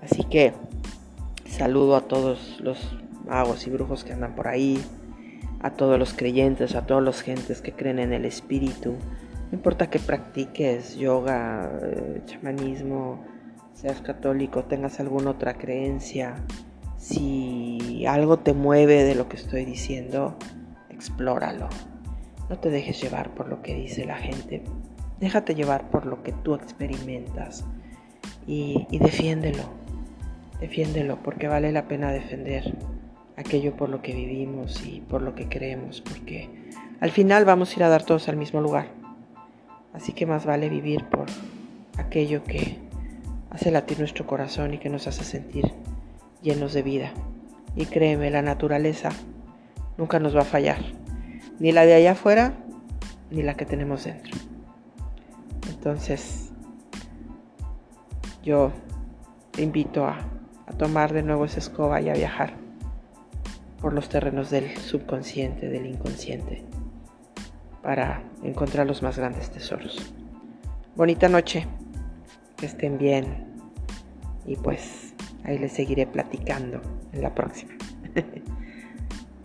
Así 0.02 0.24
que 0.24 0.54
Saludo 1.58 1.96
a 1.96 2.02
todos 2.02 2.60
los 2.60 2.96
magos 3.26 3.66
y 3.66 3.72
brujos 3.72 4.04
que 4.04 4.14
andan 4.14 4.36
por 4.36 4.48
ahí, 4.48 4.80
a 5.60 5.72
todos 5.72 5.98
los 5.98 6.14
creyentes, 6.14 6.76
a 6.76 6.86
todas 6.86 7.04
las 7.04 7.22
gentes 7.22 7.62
que 7.62 7.72
creen 7.72 7.98
en 7.98 8.14
el 8.14 8.26
espíritu. 8.26 8.92
No 8.92 9.58
importa 9.58 9.90
que 9.90 9.98
practiques 9.98 10.98
yoga, 10.98 11.72
eh, 11.82 12.22
chamanismo, 12.28 13.26
seas 13.74 14.02
católico, 14.02 14.66
tengas 14.66 15.00
alguna 15.00 15.32
otra 15.32 15.56
creencia, 15.56 16.36
si 16.98 18.06
algo 18.06 18.38
te 18.38 18.54
mueve 18.54 19.04
de 19.04 19.16
lo 19.16 19.28
que 19.28 19.38
estoy 19.38 19.66
diciendo, 19.66 20.36
explóralo. 20.92 21.70
No 22.50 22.60
te 22.60 22.70
dejes 22.70 23.02
llevar 23.02 23.34
por 23.34 23.50
lo 23.50 23.62
que 23.62 23.76
dice 23.76 24.06
la 24.06 24.16
gente. 24.16 24.64
Déjate 25.20 25.56
llevar 25.56 25.90
por 25.90 26.06
lo 26.06 26.24
que 26.24 26.32
tú 26.32 26.54
experimentas 26.54 27.66
y, 28.46 28.88
defiéndelo 28.92 29.64
Defiéndelo 30.60 31.22
porque 31.22 31.48
vale 31.48 31.72
la 31.72 31.88
pena 31.88 32.12
defender 32.12 32.76
aquello 33.36 33.76
por 33.76 33.90
lo 33.90 34.02
que 34.02 34.14
vivimos 34.14 34.84
y 34.86 35.02
por 35.02 35.22
lo 35.22 35.36
que 35.36 35.48
creemos, 35.48 36.02
porque 36.02 36.50
al 37.00 37.12
final 37.12 37.46
vamos 37.46 37.72
a 37.72 37.76
ir 37.76 37.84
a 37.84 37.90
dar 37.90 38.04
todos 38.04 38.28
al 38.28 38.38
mismo 38.38 38.60
lugar. 38.60 38.88
Así 39.94 40.14
que 40.14 40.26
más 40.26 40.46
vale 40.46 40.70
vivir 40.70 41.06
por 41.06 41.28
aquello 41.98 42.44
que 42.44 42.80
hace 43.52 43.70
latir 43.70 44.00
nuestro 44.00 44.26
corazón 44.26 44.74
y 44.74 44.80
que 44.80 44.90
nos 44.90 45.06
hace 45.06 45.24
sentir 45.24 45.72
llenos 46.42 46.74
de 46.74 46.82
vida. 46.82 47.14
Y 47.76 47.86
créeme, 47.86 48.32
la 48.32 48.42
naturaleza 48.42 49.10
nunca 49.98 50.20
nos 50.20 50.36
va 50.36 50.42
a 50.42 50.46
fallar, 50.46 50.80
ni 51.60 51.72
la 51.72 51.86
de 51.86 51.96
allá 51.96 52.12
afuera, 52.12 52.54
ni 53.32 53.44
la 53.44 53.56
que 53.56 53.66
tenemos 53.66 54.04
dentro. 54.04 54.34
Entonces, 55.70 56.52
yo 58.44 58.72
te 59.52 59.64
invito 59.64 60.06
a 60.06 60.18
a 60.68 60.74
tomar 60.74 61.14
de 61.14 61.24
nuevo 61.24 61.46
esa 61.46 61.60
escoba 61.60 62.02
y 62.02 62.10
a 62.10 62.14
viajar 62.14 62.54
por 63.82 63.94
los 63.94 64.10
terrenos 64.10 64.50
del 64.50 64.76
subconsciente, 64.78 65.70
del 65.70 65.86
inconsciente, 65.86 66.64
para 67.82 68.22
encontrar 68.44 68.86
los 68.86 69.02
más 69.02 69.18
grandes 69.18 69.50
tesoros. 69.50 70.14
Bonita 70.96 71.30
noche, 71.30 71.66
que 72.58 72.66
estén 72.66 72.98
bien 72.98 73.46
y 74.46 74.56
pues 74.58 75.14
ahí 75.44 75.58
les 75.58 75.72
seguiré 75.72 76.06
platicando 76.06 76.82
en 77.14 77.22
la 77.22 77.34
próxima. 77.34 77.74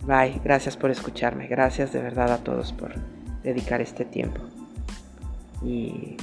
Bye, 0.05 0.41
gracias 0.43 0.75
por 0.75 0.91
escucharme, 0.91 1.47
gracias 1.47 1.93
de 1.93 2.01
verdad 2.01 2.31
a 2.33 2.37
todos 2.39 2.73
por 2.73 2.93
dedicar 3.41 3.81
este 3.81 4.03
tiempo. 4.03 4.41
Y, 5.61 6.17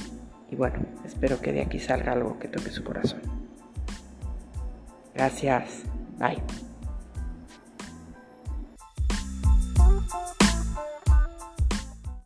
bueno, 0.55 0.79
espero 1.03 1.39
que 1.41 1.51
de 1.51 1.61
aquí 1.61 1.79
salga 1.79 2.11
algo 2.11 2.37
que 2.37 2.47
toque 2.47 2.69
su 2.69 2.83
corazón. 2.83 3.21
Gracias. 5.15 5.83
Bye. 6.19 6.70